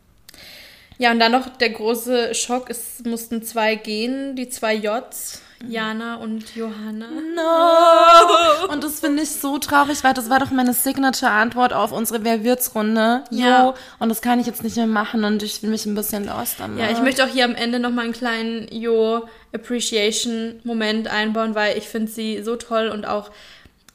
[0.98, 6.16] Ja, und dann noch der große Schock, es mussten zwei gehen, die zwei Js, Jana
[6.16, 7.08] und Johanna.
[7.36, 8.74] No!
[8.74, 12.44] Und das finde ich so traurig, weil das war doch meine Signature-Antwort auf unsere Wer
[12.44, 13.24] wird's Runde.
[13.30, 13.46] Jo.
[13.46, 13.74] Ja.
[14.00, 16.60] Und das kann ich jetzt nicht mehr machen und ich fühle mich ein bisschen lost
[16.60, 16.78] dann.
[16.78, 21.78] Ja, ich möchte auch hier am Ende nochmal einen kleinen Jo Appreciation Moment einbauen, weil
[21.78, 23.32] ich finde sie so toll und auch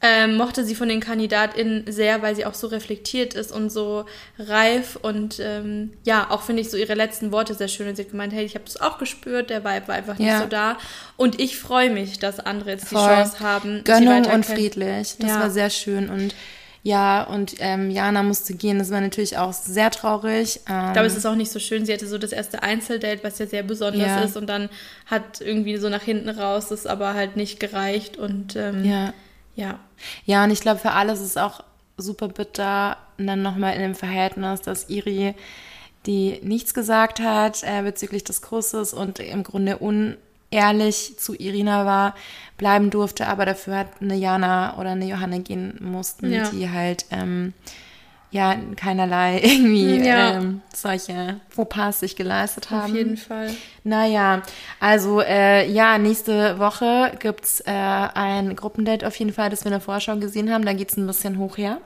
[0.08, 4.04] ähm, mochte sie von den KandidatInnen sehr, weil sie auch so reflektiert ist und so
[4.38, 7.88] reif und ähm, ja, auch finde ich so ihre letzten Worte sehr schön.
[7.88, 10.28] Und sie hat gemeint, hey, ich habe das auch gespürt, der Vibe war einfach nicht
[10.28, 10.42] Ja.
[10.42, 10.76] so da.
[11.16, 13.06] Und ich freue mich, dass andere jetzt die Voll.
[13.06, 13.82] Chance haben.
[13.84, 15.16] Gönnung und friedlich.
[15.18, 15.40] Das Ja.
[15.40, 16.34] war sehr schön und
[16.82, 18.78] Ja, und ähm, Jana musste gehen.
[18.78, 20.60] Das war natürlich auch sehr traurig.
[20.68, 21.84] Ähm, Ich glaube, es ist auch nicht so schön.
[21.84, 24.22] Sie hatte so das erste Einzeldate, was ja sehr besonders Ja.
[24.22, 24.36] ist.
[24.36, 24.68] Und dann
[25.06, 28.18] hat irgendwie so nach hinten raus das aber halt nicht gereicht.
[28.18, 29.12] Und ähm, ja.
[29.56, 29.78] Ja.
[30.24, 31.64] Ja, und ich glaube, für alle ist es auch
[31.96, 35.34] super bitter, und dann nochmal in dem Verhältnis, dass Iri,
[36.04, 42.14] die nichts gesagt hat äh, bezüglich des Kusses und im Grunde unehrlich zu Irina war,
[42.58, 46.48] bleiben durfte, aber dafür hat eine Jana oder eine Johanne gehen mussten, Ja.
[46.50, 47.54] die halt ähm,
[48.30, 50.34] ja keinerlei irgendwie Ja.
[50.34, 52.90] ähm, solche Fauxpas sich geleistet haben.
[52.92, 53.50] Auf jeden Fall.
[53.84, 54.42] Naja,
[54.80, 59.72] also äh, ja, nächste Woche gibt's äh, ein Gruppendate auf jeden Fall, das wir in
[59.72, 60.64] der Vorschau gesehen haben.
[60.64, 61.78] Da geht's ein bisschen hoch her.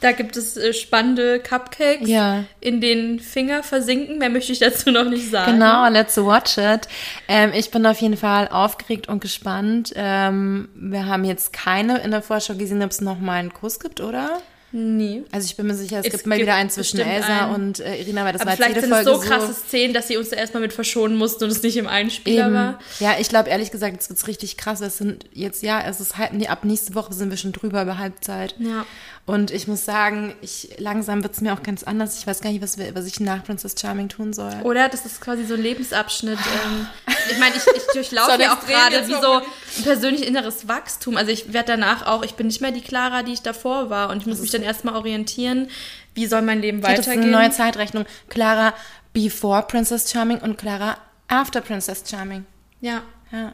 [0.00, 2.44] Da gibt es äh, spannende Cupcakes, Ja.
[2.60, 4.18] in den Finger versinken.
[4.18, 5.52] Mehr möchte ich dazu noch nicht sagen.
[5.54, 6.86] Genau, let's watch it.
[7.26, 9.92] Ähm, ich bin auf jeden Fall aufgeregt und gespannt.
[9.96, 13.80] Ähm, wir haben jetzt keine in der Vorschau gesehen, ob es noch mal einen Kuss
[13.80, 14.38] gibt, oder?
[14.70, 15.24] Nie.
[15.32, 17.54] Also ich bin mir sicher, es, Es gibt mal wieder einen zwischen Elsa einen.
[17.54, 19.94] und äh, Irina, weil das Aber war vielleicht jede sind es Folge so krasse Szenen,
[19.94, 22.54] dass sie uns da erstmal mit verschonen mussten und es nicht im Einspieler Eben.
[22.54, 22.78] war.
[23.00, 24.80] Ja, ich glaube ehrlich gesagt, jetzt wird's richtig krass.
[24.82, 27.82] Es sind jetzt, ja, es ist halb, nee, ab nächste Woche sind wir schon drüber
[27.82, 28.54] über Halbzeit.
[28.58, 28.84] Ja.
[29.28, 32.18] Und ich muss sagen, ich, langsam wird's mir auch ganz anders.
[32.18, 34.54] Ich weiß gar nicht, was, wir, was ich nach Princess Charming tun soll.
[34.64, 34.88] Oder?
[34.88, 36.38] Das ist quasi so ein Lebensabschnitt.
[36.38, 36.86] ähm,
[37.30, 41.16] ich meine, ich, ich durchlaufe ja auch gerade wie so ein persönlich inneres Wachstum.
[41.18, 44.08] Also ich werde danach auch, ich bin nicht mehr die Clara, die ich davor war.
[44.10, 45.68] Und ich muss mich dann erstmal orientieren,
[46.14, 47.30] wie soll mein Leben Das ist eine weitergehen.
[47.30, 48.06] neue Zeitrechnung.
[48.30, 48.72] Clara
[49.12, 50.96] before Princess Charming und Clara
[51.28, 52.44] after Princess Charming.
[52.80, 53.02] ja.
[53.30, 53.52] Ja.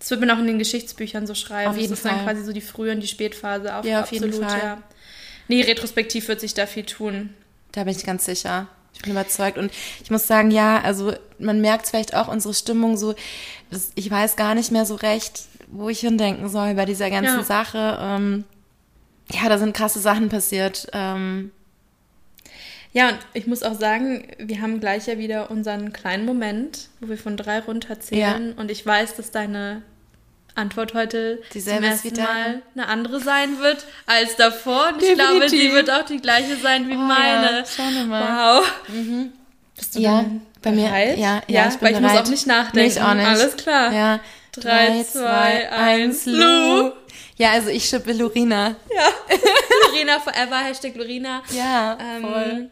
[0.00, 1.70] Das wird man auch in den Geschichtsbüchern so schreiben.
[1.70, 2.34] Auf jeden das ist dann Fall.
[2.34, 3.74] quasi so die Früh- und die Spätphase.
[3.74, 4.60] Auf, Ja, auf jeden absolut, Fall.
[4.60, 4.78] Ja.
[5.48, 7.34] Nee, retrospektiv wird sich da viel tun.
[7.72, 8.68] Da bin ich ganz sicher.
[8.94, 9.58] Ich bin überzeugt.
[9.58, 9.72] Und
[10.02, 13.14] ich muss sagen, ja, also man merkt vielleicht auch unsere Stimmung so,
[13.94, 17.42] ich weiß gar nicht mehr so recht, wo ich hindenken soll bei dieser ganzen Ja.
[17.42, 17.98] Sache.
[18.00, 18.44] Ähm,
[19.32, 20.86] ja, da sind krasse Sachen passiert.
[20.92, 21.50] Ähm,
[22.92, 27.08] Ja, und ich muss auch sagen, wir haben gleich ja wieder unseren kleinen Moment, wo
[27.08, 28.52] wir von drei runterzählen.
[28.52, 29.82] Und ich weiß, dass deine
[30.56, 32.16] Antwort heute Dieselbe zum ersten?
[32.22, 34.90] Mal eine andere sein wird als davor.
[34.92, 37.58] Und ich glaube, sie wird auch die gleiche sein wie Oh meine.
[37.58, 38.60] ja, schauen wir mal.
[38.60, 38.72] Wow.
[39.76, 40.24] Bist du ja,
[40.62, 40.86] bei mir.
[40.88, 41.18] bereit?
[41.18, 42.12] Ja, ja, ja ich bin weil ich bereit.
[42.12, 42.78] muss auch nicht nachdenken.
[42.78, 43.26] Nee, ich auch nicht.
[43.26, 43.92] Alles klar.
[43.92, 44.20] Ja.
[44.52, 46.92] Drei, zwei, eins, Lu.
[47.36, 48.76] Ja, also ich schippe Lorina.
[48.94, 49.08] Ja.
[49.88, 51.42] Lorena forever, Hashtag Lorena.
[51.50, 52.70] Ja, Ähm,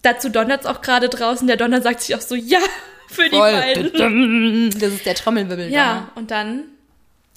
[0.00, 1.46] Dazu donnert es auch gerade draußen.
[1.48, 2.60] Der Donner sagt sich auch so, ja,
[3.08, 4.70] für die beiden.
[4.78, 5.68] Das ist der Trommelwirbel.
[5.70, 6.64] Ja, und dann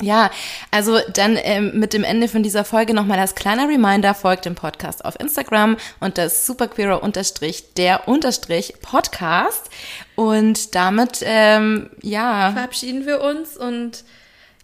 [0.01, 0.31] Ja,
[0.71, 4.55] also dann ähm, mit dem Ende von dieser Folge nochmal das kleine Reminder, folgt dem
[4.55, 9.69] Podcast auf Instagram und das superqueerer unterstrich der unterstrich Podcast
[10.15, 14.05] und damit, ähm, ja, verabschieden wir uns und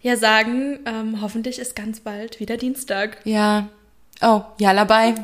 [0.00, 3.18] ja sagen, ähm, hoffentlich ist ganz bald wieder Dienstag.
[3.24, 3.68] ja,
[4.22, 5.14] oh, ja, dabei.